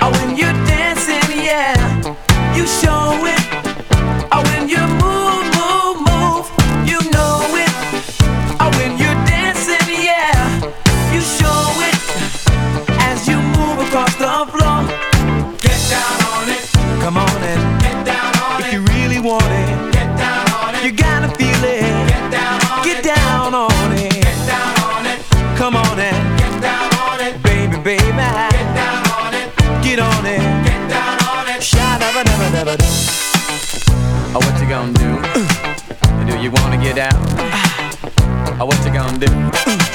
Oh, 0.01 0.11
when 0.17 0.37
you're 0.37 0.57
dancing, 0.65 1.29
yeah, 1.49 1.75
you 2.55 2.65
show 2.65 3.25
it. 3.25 3.38
You 36.49 36.63
wanna 36.63 36.77
get 36.77 36.97
out, 36.97 37.13
Oh, 38.59 38.65
what 38.65 38.83
you 38.83 38.91
gonna 38.91 39.17
do? 39.17 39.88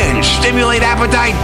And 0.00 0.24
stimulate 0.24 0.82
appetite. 0.82 1.43